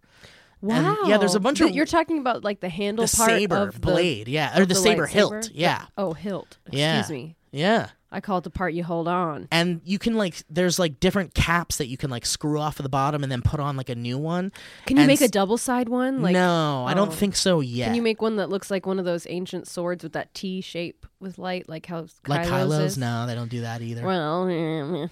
[0.62, 0.98] Wow.
[1.02, 3.56] And, yeah, there's a bunch of You're talking about like the handle the part saber
[3.58, 6.58] of the, blade, yeah, or of the, saber hilt, yeah, Oh, hilt.
[6.66, 7.06] Excuse Yeah.
[7.10, 7.36] me.
[7.52, 7.90] yeah.
[8.16, 9.48] I call it the part you hold on.
[9.52, 12.84] And you can like, there's like different caps that you can like screw off of
[12.84, 14.52] the bottom and then put on like a new one.
[14.86, 16.22] Can you And make a double side one?
[16.22, 17.12] Like no, I don't oh.
[17.12, 17.86] think so yet.
[17.88, 20.62] Can you make one that looks like one of those ancient swords with that T
[20.62, 22.92] shape with light, like how like Kylo's Kylo's?
[22.94, 22.98] is?
[22.98, 24.06] No, they don't do that either.
[24.06, 25.10] Well,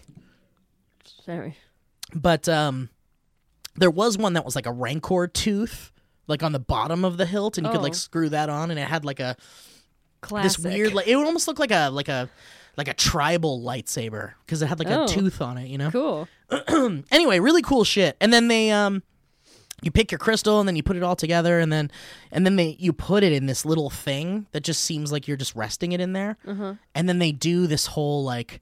[1.26, 1.58] sorry.
[2.16, 2.90] but um
[3.76, 5.92] There was one that was like a rancor tooth,
[6.28, 7.96] like on the bottom of the hilt, and you could like Oh.
[7.96, 9.36] screw that on, and it had like a
[10.22, 10.44] Classic.
[10.44, 12.30] this weird, like it would almost look like a like a
[12.78, 15.04] like a tribal lightsaber because it had like Oh.
[15.04, 15.92] a tooth on it, you know.
[15.92, 16.28] Cool.
[17.12, 18.18] anyway, really cool shit.
[18.22, 19.04] And then they um
[19.82, 21.92] you pick your crystal and then you put it all together and then
[22.32, 25.36] and then they you put it in this little thing that just seems like you're
[25.38, 26.38] just resting it in there.
[26.96, 28.62] And then they do this whole like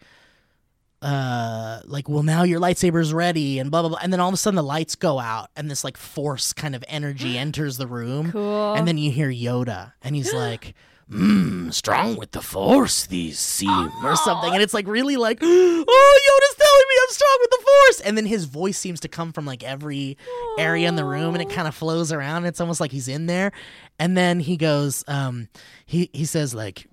[1.02, 4.34] uh like well now your lightsaber's ready and blah blah blah and then all of
[4.36, 7.88] a sudden the lights go out and this like force kind of energy enters the
[7.88, 8.74] room Cool.
[8.76, 10.76] and then you hear yoda and he's like
[11.12, 14.54] mmm strong with the force these seem or something.
[14.54, 18.02] And it's like really like oh yoda's telling me i'm strong with the force!
[18.02, 20.18] And then his voice seems to come from like every
[20.58, 22.46] area in the room and it kind of flows around.
[22.46, 23.52] It's almost like he's in there.
[24.00, 25.48] And then he goes um
[25.86, 26.88] he he says like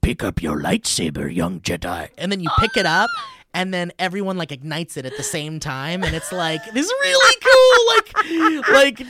[0.00, 2.08] pick up your lightsaber, young Jedi.
[2.18, 3.10] And then you pick it up,
[3.54, 6.92] and then everyone like ignites it at the same time, and it's like this is
[7.02, 7.94] really cool.
[7.96, 9.00] Like, like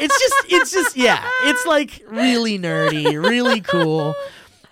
[0.00, 4.14] it's just, it's just, yeah, it's like really nerdy, really cool.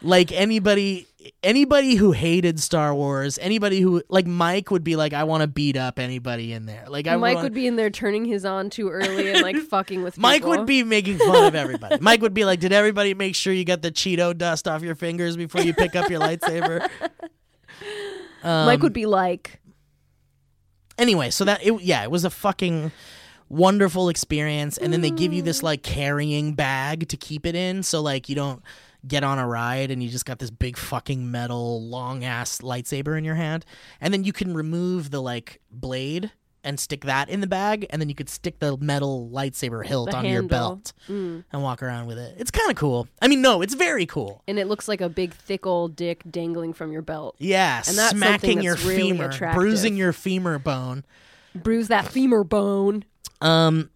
[0.02, 1.06] Like anybody,
[1.42, 5.46] anybody who hated Star Wars, anybody who like Mike would be like, I want to
[5.46, 6.86] beat up anybody in there.
[6.88, 9.56] Like I Mike wanna- would be in there turning his on too early and like
[9.68, 10.50] fucking with Mike people.
[10.50, 11.98] would be making fun of everybody.
[12.00, 14.94] Mike would be like, "Did everybody make sure you got the Cheeto dust off your
[14.94, 16.88] fingers before you pick up your lightsaber?"
[18.42, 19.60] Mike Um, would be like,
[20.98, 22.92] anyway, so that it, yeah, it was a fucking
[23.48, 24.78] wonderful experience.
[24.78, 28.28] And then they give you this like carrying bag to keep it in, so like
[28.28, 28.62] you don't
[29.06, 33.16] get on a ride and you just got this big fucking metal long ass lightsaber
[33.16, 33.64] in your hand.
[34.00, 36.30] And then you can remove the like blade
[36.64, 40.10] and stick that in the bag, and then you could stick the metal lightsaber hilt
[40.10, 40.48] The on your handle.
[40.76, 42.36] belt and walk around with it.
[42.38, 43.08] It's kind of cool.
[43.22, 44.42] I mean, no, it's very cool.
[44.46, 47.36] and it looks like a big thick old dick dangling from your belt.
[47.38, 49.58] Yeah, And that's smacking something your that's really femur, attractive.
[49.60, 51.04] bruising your femur bone.
[51.54, 53.04] Bruise that femur bone.
[53.40, 53.90] Um,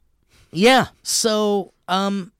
[0.50, 0.86] yeah.
[1.02, 2.32] So, um,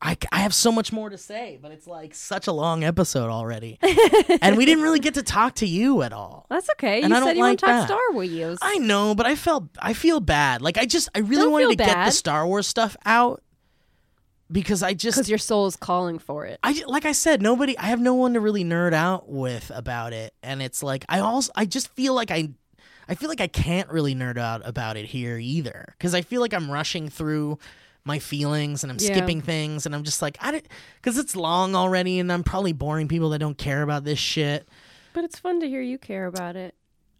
[0.00, 3.30] I, I have so much more to say, but it's like such a long episode
[3.30, 3.78] already,
[4.42, 6.46] and we didn't really get to talk to you at all.
[6.50, 7.00] That's okay.
[7.00, 7.86] And you I said you like want to talk that.
[7.86, 8.58] Star Wars.
[8.60, 10.60] I know, but I felt I feel bad.
[10.60, 12.10] Like I just I really Don't wanted to get the.
[12.10, 13.42] Star Wars stuff out
[14.50, 16.58] because I just because your soul is calling for it.
[16.62, 17.76] I like I said, nobody.
[17.78, 21.20] I have no one to really nerd out with about it, and it's like I
[21.20, 22.50] also I just feel like I,
[23.08, 26.40] I feel like I can't really nerd out about it here either because I feel
[26.40, 27.58] like I'm rushing through
[28.06, 29.14] my feelings and I'm Yeah.
[29.14, 32.72] skipping things and I'm just like I didn't because it's long already and I'm probably
[32.72, 34.68] boring people that don't care about this shit.
[35.12, 36.74] But it's fun to hear you care about it.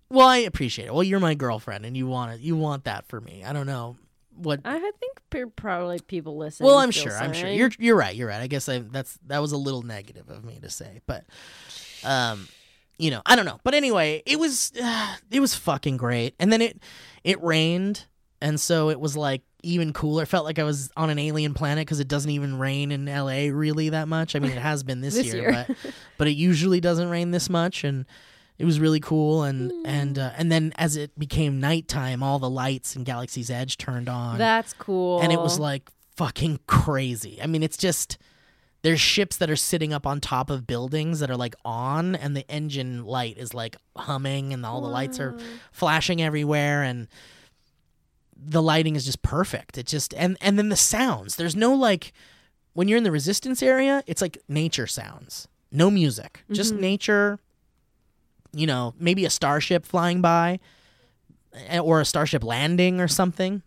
[0.08, 0.94] Well, I appreciate it.
[0.94, 2.40] Well, you're my girlfriend and you want it.
[2.40, 3.42] You want that for me.
[3.44, 3.96] I don't know
[4.36, 4.60] what.
[4.64, 6.64] I think probably people listen.
[6.64, 7.16] Well, I'm sure.
[7.16, 7.50] I'm sure.
[7.50, 8.14] You're you're right.
[8.14, 8.40] You're right.
[8.40, 11.24] I guess I that's that was a little negative of me to say, but
[12.04, 12.46] um,
[12.98, 13.58] you know, I don't know.
[13.64, 16.34] But anyway, it was uh, it was fucking great.
[16.38, 16.78] And then it
[17.24, 18.04] it rained,
[18.40, 20.22] and so it was like even cooler.
[20.24, 23.08] It felt like I was on an alien planet because it doesn't even rain in
[23.08, 23.50] L.A.
[23.50, 24.36] really that much.
[24.36, 25.64] I mean, it has been this, This year, year.
[25.68, 25.76] but
[26.18, 28.04] but it usually doesn't rain this much, and
[28.58, 29.42] it was really cool.
[29.42, 33.76] And and uh, and then as it became nighttime, all the lights in Galaxy's Edge
[33.76, 35.20] turned on That's cool.
[35.20, 37.40] and it was like fucking crazy.
[37.42, 38.18] I mean, it's just
[38.82, 42.36] there's ships that are sitting up on top of buildings that are like on, and
[42.36, 45.36] the engine light is like humming, and all the lights are
[45.72, 47.08] flashing everywhere, and
[48.36, 49.78] the lighting is just perfect.
[49.78, 51.36] It just and and then the sounds.
[51.36, 52.12] There's no like
[52.74, 57.38] when you're in the resistance area, it's like nature sounds, no music, just nature.
[58.52, 60.60] You know, maybe a starship flying by,
[61.68, 63.62] eh, or a starship landing or something.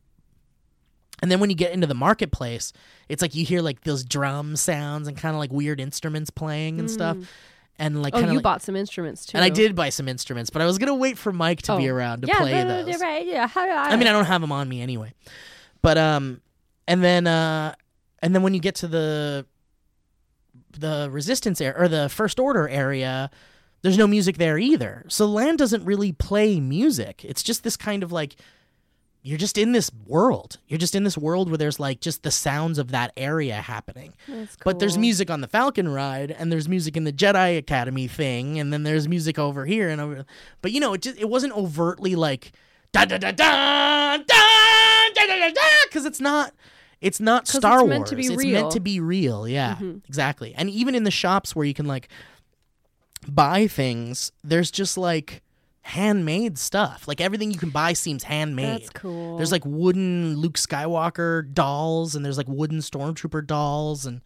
[1.21, 2.71] And then when you get into the marketplace,
[3.09, 6.79] it's like you hear like those drum sounds and kind of like weird instruments playing
[6.79, 7.17] and stuff.
[7.79, 9.37] And like oh, you of bought some instruments too.
[9.37, 11.89] and I did buy some instruments, but I was gonna wait for Mike to be
[11.89, 11.93] Oh.
[11.95, 12.99] around to yeah, play no, no, those.
[12.99, 13.49] Right, yeah.
[13.55, 15.13] I mean, I don't have them on me anyway.
[15.81, 16.41] But um,
[16.87, 17.73] and then uh,
[18.21, 19.45] and then when you get to the
[20.77, 23.31] the resistance area or the first order area,
[23.81, 25.05] there's no music there either.
[25.07, 27.23] So land doesn't really play music.
[27.23, 28.35] It's just this kind of like
[29.29, 30.57] you're just in this world.
[30.67, 34.15] You're just in this world where there's like just the sounds of that area happening.
[34.27, 38.07] That's But there's music on the Falcon ride, and there's music in the Jedi Academy
[38.07, 40.25] thing, and then there's music over here and over.
[40.63, 42.53] But you know, it just it wasn't overtly like
[42.91, 46.51] da da da da da da da da da because it's not.
[46.99, 47.89] It's not Star it's Wars.
[47.89, 48.39] meant to be it's real.
[48.39, 48.53] Mm-hmm.
[48.53, 49.47] meant to be real.
[49.47, 49.77] Yeah,
[50.07, 50.55] exactly.
[50.55, 52.09] And even in the shops where you can like
[53.27, 55.43] buy things, there's just like
[55.81, 57.07] handmade stuff.
[57.07, 58.81] Like everything you can buy seems handmade.
[58.81, 59.37] That's cool.
[59.37, 64.21] There's like wooden Luke Skywalker dolls, and there's like wooden Stormtrooper dolls, and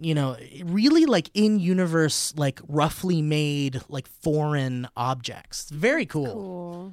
[0.00, 5.70] you know, really like in universe, like roughly made, like foreign objects.
[5.70, 6.32] Very cool.
[6.32, 6.92] cool.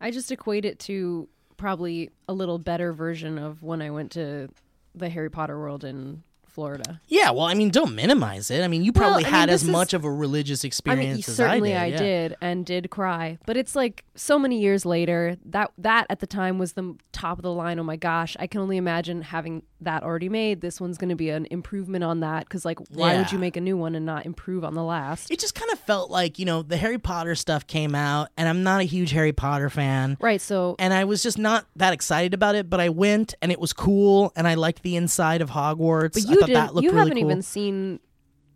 [0.00, 4.48] I just equate it to probably a little better version of when I went to
[4.94, 7.00] the Harry Potter world in Florida.
[7.08, 8.62] Yeah, well, I mean, don't minimize it.
[8.62, 11.10] I mean, you Well, probably I mean, had as is- much of a religious experience
[11.10, 11.92] I mean, certainly I did.
[11.92, 11.98] yeah.
[12.28, 15.36] did and did cry, but it's like so many years later.
[15.46, 17.78] That that at the time was the top of the line.
[17.78, 20.60] Oh my gosh, I can only imagine having that already made.
[20.60, 23.56] This one's going to be an improvement on that because, like, why would you make
[23.56, 25.30] a new one and not improve on the last?
[25.30, 28.48] It just kind of felt like you know the Harry Potter stuff came out, and
[28.48, 30.16] I'm not a huge Harry Potter fan.
[30.20, 30.40] Right.
[30.40, 32.68] So and I was just not that excited about it.
[32.70, 36.12] But I went, and it was cool, and I liked the inside of Hogwarts.
[36.14, 37.30] But you thought that looked You really haven't cool.
[37.30, 38.00] even seen.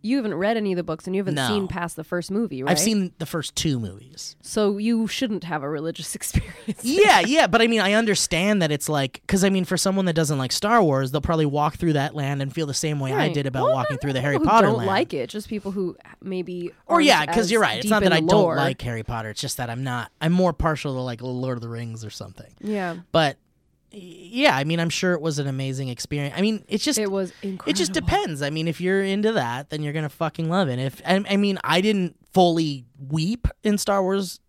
[0.02, 1.48] You haven't read any of the books, and you haven't No.
[1.48, 2.70] seen past the first movie, right?
[2.70, 4.36] I've seen the first two movies.
[4.40, 6.84] So you shouldn't have a religious experience.
[6.84, 10.04] yeah, yeah, but I mean, I understand that it's like because I mean, for someone
[10.04, 13.00] that doesn't like Star Wars, they'll probably walk through that land and feel the same
[13.00, 13.34] way I Right.
[13.34, 14.86] did about Well, walking not through the Harry people who Potter don't land.
[14.86, 15.28] like it.
[15.28, 16.70] Just people who maybe.
[16.86, 17.78] Or aren't yeah, because as you're right.
[17.78, 18.54] It's deep not that I in don't lore.
[18.54, 19.30] like Harry Potter.
[19.30, 20.12] It's just that I'm not.
[20.20, 22.52] I'm more partial to like Lord of the Rings or something.
[22.60, 23.38] Yeah, But
[23.98, 26.34] yeah, I mean, I'm sure it was an amazing experience.
[26.36, 27.70] I mean, it's just it was incredible.
[27.70, 28.42] it just depends.
[28.42, 30.78] I mean, if you're into that, then you're gonna fucking love it.
[30.78, 34.40] If I, I mean, I didn't fully weep in Star Wars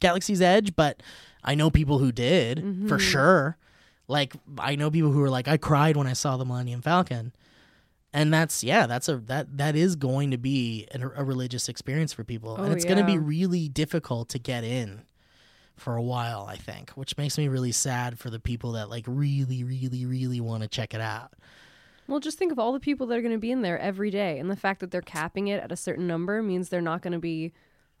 [0.00, 1.02] Galaxy's Edge, but
[1.42, 2.86] I know people who did Mm-hmm.
[2.88, 3.56] for sure.
[4.06, 7.32] Like I know people who were like, I cried when I saw the Millennium Falcon,
[8.12, 12.12] and that's yeah, that's a that that is going to be an, a religious experience
[12.12, 15.02] for people, and Oh, it's going to be really difficult to get in
[15.76, 16.46] for a while.
[16.48, 20.40] I think, which makes me really sad for the people that like really, really, really
[20.40, 21.32] want to check it out.
[22.06, 24.10] Well, just think of all the people that are going to be in there every
[24.10, 27.00] day, and the fact that they're capping it at a certain number means they're not
[27.00, 27.52] going to be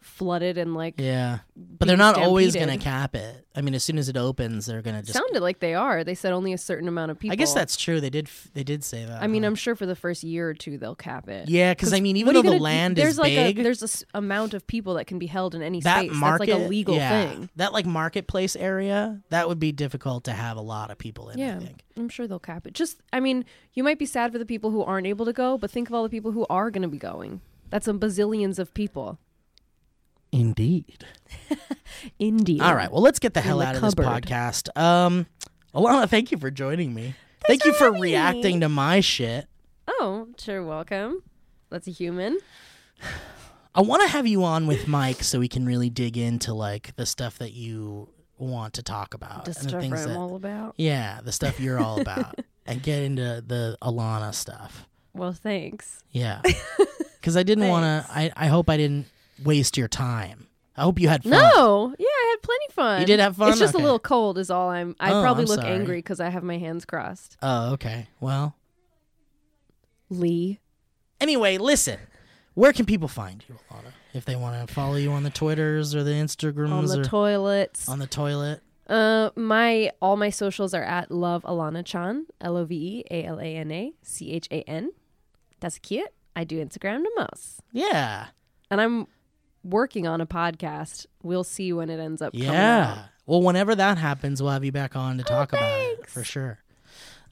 [0.04, 0.94] flooded and like.
[0.98, 3.46] Yeah, but they're not always going to cap it.
[3.56, 5.14] I mean, as soon as it opens, they're going to just.
[5.18, 6.02] Sounded like they are.
[6.04, 7.32] They said only a certain amount of people.
[7.32, 8.00] I guess that's true.
[8.00, 8.26] They did.
[8.26, 9.22] f- They did say that.
[9.22, 9.48] I mean, huh?
[9.48, 11.48] I'm sure for the first year or two they'll cap it.
[11.48, 13.82] Yeah, because I mean, even though the gonna- land there's is like big, a there's
[13.82, 16.12] a s- amount of people that can be held in any that space.
[16.16, 17.48] market, That's like a legal yeah, thing.
[17.56, 21.38] That like marketplace area, that would be difficult to have a lot of people in.
[21.38, 21.80] Yeah, I think.
[21.96, 22.74] I'm sure they'll cap it.
[22.74, 25.56] Just, I mean, you might be sad for the people who aren't able to go,
[25.58, 27.40] but think of all the people who are going to be going.
[27.70, 29.18] That's a bazillions of people.
[30.34, 31.06] Indeed.
[32.18, 32.60] Indeed.
[32.60, 32.90] All right.
[32.90, 34.76] Well, let's get the hell the out of this podcast.
[34.76, 35.26] Um,
[35.74, 37.14] Alana, thank you for joining me.
[37.46, 38.08] thank you for having me.
[38.10, 39.46] reacting to my shit.
[39.86, 40.64] Oh, sure.
[40.64, 41.22] Welcome.
[41.70, 42.38] That's a human.
[43.74, 46.94] I want to have you on with Mike so we can really dig into like
[46.96, 50.16] the stuff that you want to talk about The and the stuff things I'm that
[50.18, 50.74] all about.
[50.76, 54.88] yeah, the stuff you're all about, and get into the Alana stuff.
[55.12, 56.02] Well, thanks.
[56.10, 56.40] Yeah,
[57.20, 58.10] because I didn't want to.
[58.12, 59.06] I I hope I didn't
[59.42, 60.46] waste your time.
[60.76, 61.32] I hope you had fun.
[61.32, 63.00] No, yeah, I had plenty fun.
[63.00, 63.50] You did have fun?
[63.50, 63.82] It's just Okay.
[63.82, 64.70] a little cold, is all.
[64.70, 64.96] I'm.
[64.98, 65.72] I Oh, probably I'm look sorry.
[65.72, 67.36] angry because I have my hands crossed.
[67.42, 68.08] Oh, okay.
[68.20, 68.56] Well,
[70.10, 70.60] Lee.
[71.20, 71.98] anyway, listen.
[72.54, 73.92] Where can people find you, Alana?
[74.12, 77.88] If they want to follow you on the Twitters or the Instagrams on the toilets.
[77.88, 78.60] on the toilet.
[78.88, 83.24] Uh, my all my socials are at love Alana Chan, L O V E A
[83.24, 84.92] L A N A C H A N.
[85.60, 86.10] That's cute.
[86.36, 88.26] I do Instagram the most, Yeah.
[88.70, 89.06] and I'm
[89.64, 91.06] working on a podcast.
[91.22, 92.32] We'll see when it ends up.
[92.32, 92.94] coming Yeah.
[92.98, 93.04] out.
[93.26, 96.22] Well, whenever that happens, we'll have you back on to talk about it Oh, for
[96.22, 96.58] sure.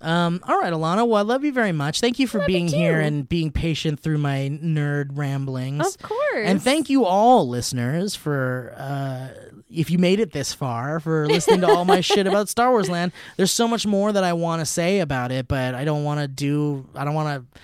[0.00, 1.06] Um, all right, Alana.
[1.06, 2.00] Well, I love you very much.
[2.00, 5.86] Thank you for Love you being here and being patient through my nerd ramblings.
[5.86, 6.18] Of course.
[6.44, 9.28] And thank you all, listeners, for uh,
[9.70, 12.90] if you made it this far, for listening to all my shit about Star Wars
[12.90, 13.12] Land.
[13.36, 16.18] There's so much more that I want to say about it, but I don't want
[16.18, 16.84] to do.
[16.96, 17.60] I don't want to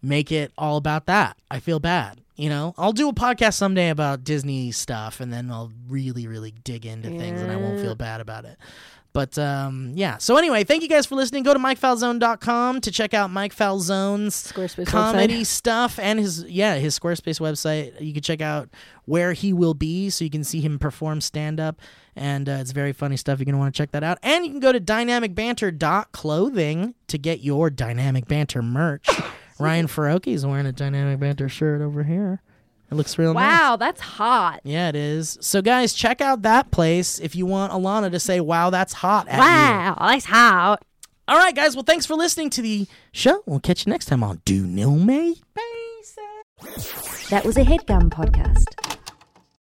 [0.00, 1.36] make it all about that.
[1.50, 2.21] I feel bad.
[2.42, 6.52] You know, I'll do a podcast someday about Disney stuff, and then I'll really, really
[6.64, 8.58] dig into things, and I won't feel bad about it.
[9.12, 10.18] But um, yeah.
[10.18, 11.44] So anyway, thank you guys for listening.
[11.44, 15.46] Go to MikeFalzone.com to check out Mike Falzone's Squarespace comedy website.
[15.46, 18.00] stuff and his yeah his Squarespace website.
[18.00, 18.70] You can check out
[19.04, 21.80] where he will be, so you can see him perform stand up,
[22.16, 23.38] and uh, it's very funny stuff.
[23.38, 24.18] You're gonna want to check that out.
[24.20, 29.08] And you can go to dynamicbanter.clothing to get your dynamic banter merch.
[29.62, 32.42] Ryan Faroki is wearing a dynamic banter shirt over here.
[32.90, 33.58] It looks real nice.
[33.60, 34.60] Wow, that's hot.
[34.64, 35.38] Yeah, it is.
[35.40, 39.28] So, guys, check out that place if you want Alana to say, wow, that's hot
[39.28, 39.40] at you.
[39.40, 40.84] Wow, that's hot.
[41.26, 41.74] All right, guys.
[41.74, 43.42] Well, thanks for listening to the show.
[43.46, 45.40] We'll catch you next time on Do Know Me.
[47.30, 48.91] That was a headgum podcast.